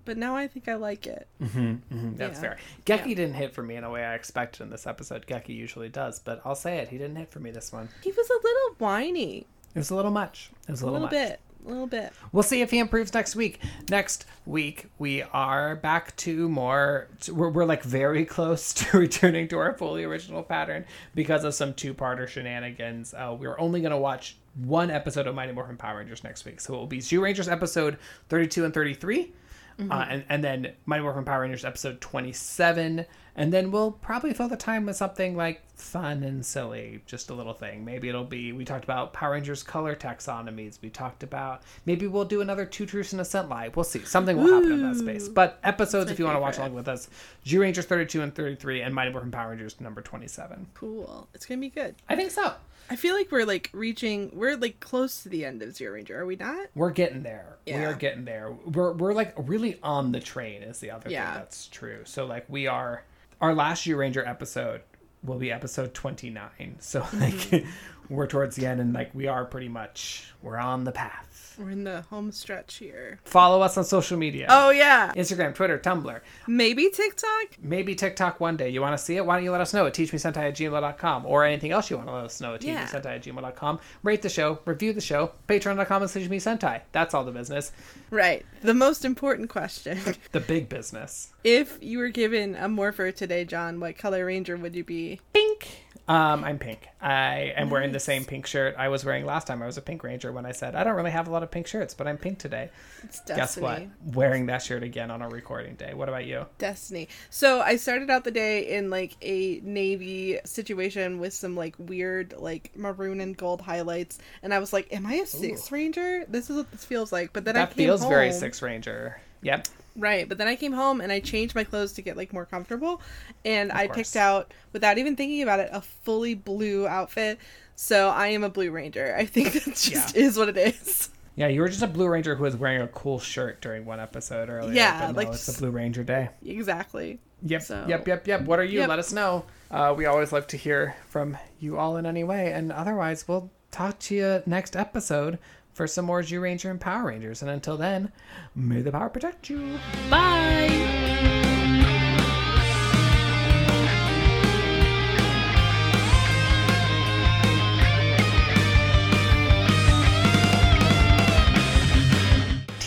[0.05, 1.27] but now I think I like it.
[1.41, 2.41] Mm-hmm, That's Yeah.
[2.41, 2.57] fair.
[2.85, 5.25] Geki didn't hit for me in a way I expected in this episode.
[5.27, 6.89] Geki usually does, but I'll say it.
[6.89, 7.89] He didn't hit for me this one.
[8.03, 9.45] He was a little whiny,
[9.75, 10.51] It was a little much.
[10.67, 11.29] It was a a little, little much.
[11.29, 12.13] bit, a little bit.
[12.31, 13.59] We'll see if he improves next week.
[13.89, 17.07] Next week, we are back to more.
[17.31, 21.73] We're, we're like very close to returning to our fully original pattern because of some
[21.73, 23.13] two parter shenanigans.
[23.13, 26.59] Uh, we're only going to watch one episode of Mighty Morphin Power Rangers next week.
[26.59, 27.97] So it will be Zyurangers episode
[28.29, 29.31] 32 and 33.
[29.79, 33.05] Uh, and, and then Mighty Morphin Power Rangers episode 27.
[33.35, 37.33] And then we'll probably fill the time with something like fun and silly, just a
[37.33, 37.85] little thing.
[37.85, 40.81] Maybe it'll be, we talked about Power Rangers color taxonomies.
[40.81, 43.77] We talked about, maybe we'll do another Two Truths and a Scent Live.
[43.77, 43.99] We'll see.
[44.03, 45.29] Something will happen in that space.
[45.29, 47.09] But episodes, if you want to watch along with us,
[47.45, 50.67] Zyurangers 32 and 33 and Mighty Morphin Power Rangers number 27.
[50.73, 51.29] Cool.
[51.33, 51.95] It's gonna be good.
[52.09, 52.53] I think so.
[52.89, 54.31] I feel like we're like reaching.
[54.33, 56.11] We're like close to the end of Zyuranger.
[56.11, 56.67] Are we not?
[56.75, 57.57] We're getting there.
[57.67, 58.51] We are getting there.
[58.65, 61.25] We're we're like really on the train is the other Yeah.
[61.31, 62.01] thing that's true.
[62.05, 63.03] So like we are
[63.41, 64.81] our last Zyuranger episode
[65.23, 66.77] will be episode 29.
[66.79, 67.19] So Mm-hmm.
[67.55, 67.65] like
[68.09, 71.55] we're towards the end and like we are pretty much we're on the path.
[71.59, 73.19] We're in the home stretch here.
[73.25, 74.47] Follow us on social media.
[74.49, 77.57] Oh yeah, Instagram, Twitter, Tumblr, maybe TikTok.
[77.61, 78.69] maybe TikTok one day.
[78.69, 79.25] You want to see it?
[79.25, 82.07] Why don't you let us know at teachmesentai at gmail.com or anything else you want
[82.07, 82.85] to let us know at Yeah.
[82.85, 83.79] teachmesentai at gmail.com.
[84.03, 86.81] Rate the show, review the show, patreon.com and teach me sentai.
[86.93, 87.73] That's all the business.
[88.09, 88.45] Right.
[88.61, 89.99] The most important question:
[90.31, 91.33] The big business.
[91.43, 95.08] If you were given a morpher today, John, what color ranger would you be?
[95.33, 95.67] Pink.
[96.09, 96.87] Um, I'm pink.
[96.99, 99.61] I am wearing the same pink shirt I was wearing last time.
[99.61, 101.51] I was a pink ranger when I said I don't really have a lot of
[101.51, 102.71] pink shirts, but I'm pink today.
[103.03, 103.35] It's Destiny.
[103.37, 104.15] Guess what?
[104.15, 105.93] Wearing that shirt again on a recording day.
[105.93, 106.47] What about you?
[106.57, 107.09] Destiny.
[107.29, 112.33] So I started out the day in like a navy situation with some like weird
[112.39, 116.25] like maroon and gold highlights, and I was like, "Am I a sixth ranger?
[116.27, 119.21] This is what this feels like." But then I that came feels very six ranger.
[119.43, 119.67] Yep.
[119.95, 122.45] Right, but then I came home and I changed my clothes to get like more
[122.45, 123.01] comfortable,
[123.43, 123.95] and I course.
[123.97, 127.37] picked out without even thinking about it a fully blue outfit.
[127.75, 129.15] So I am a Blue Ranger.
[129.17, 130.21] I think that just Yeah.
[130.21, 131.09] is what it is.
[131.35, 134.01] Yeah, you were just a Blue Ranger who was wearing a cool shirt during one
[134.01, 134.73] episode earlier.
[134.73, 136.29] Yeah, no, like it's a Blue Ranger day.
[136.45, 137.19] Exactly.
[137.43, 138.41] Yep, So- yep, yep, yep.
[138.41, 138.79] What are you?
[138.79, 138.89] Yep.
[138.89, 139.45] Let us know.
[139.71, 142.51] Uh, we always love to hear from you all in any way.
[142.51, 145.39] And otherwise, we'll talk to you next episode
[145.79, 147.41] for some more Zyuranger and Power Rangers.
[147.41, 148.11] And until then,
[148.53, 149.79] may the power protect you.
[150.09, 151.48] Bye.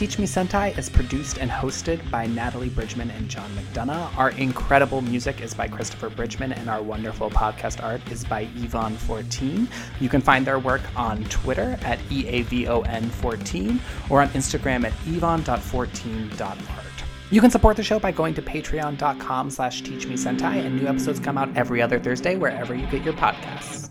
[0.02, 4.18] Teach Me Sentai is produced and hosted by Natalie Bridgmon and John McDonough.
[4.18, 9.68] Our incredible music is by Christopher Bridgmon, and our wonderful podcast art is by Eavon14.
[10.00, 13.78] You can find their work on Twitter at E EAVON14
[14.10, 17.04] or on Instagram at yvonne.14.art.
[17.30, 21.38] You can support the show by going to patreon.com slash teachmesentai, and new episodes come
[21.38, 23.82] out every other Thursday wherever you get your podcasts.